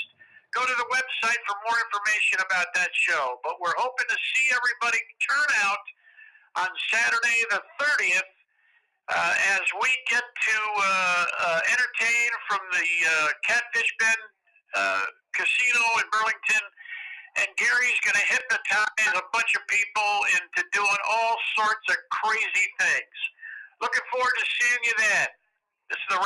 Go 0.51 0.65
to 0.65 0.75
the 0.75 0.89
website 0.91 1.39
for 1.47 1.55
more 1.63 1.77
information 1.79 2.43
about 2.43 2.67
that 2.75 2.89
show. 2.91 3.39
But 3.45 3.61
we're 3.61 3.77
hoping 3.77 4.09
to 4.09 4.19
see 4.35 4.45
everybody 4.51 4.99
turn 5.23 5.49
out 5.63 5.85
on 6.65 6.69
Saturday 6.91 7.39
the 7.53 7.61
30th 7.79 8.29
uh, 9.09 9.33
as 9.55 9.63
we 9.79 9.89
get 10.09 10.25
to 10.25 10.57
uh, 10.57 10.83
uh, 10.83 11.59
entertain 11.71 12.29
from 12.49 12.61
the 12.73 12.87
uh, 13.07 13.27
Catfish 13.45 13.91
Bend 14.01 14.23
uh, 14.75 15.05
Casino 15.33 15.81
in 16.03 16.07
Burlington. 16.11 16.63
And 17.39 17.47
Gary's 17.55 17.99
going 18.03 18.19
to 18.19 18.27
hypnotize 18.35 19.15
a 19.15 19.23
bunch 19.31 19.55
of 19.55 19.63
people 19.71 20.13
into 20.35 20.67
doing 20.75 21.01
all 21.07 21.37
sorts 21.55 21.87
of 21.87 21.95
crazy 22.11 22.67
things. 22.79 23.17
Looking 23.79 24.03
forward 24.11 24.35
to 24.35 24.45
seeing 24.59 24.81
you 24.83 24.93
then. 24.99 25.27
This 25.89 25.99
is 26.03 26.07
the 26.09 26.17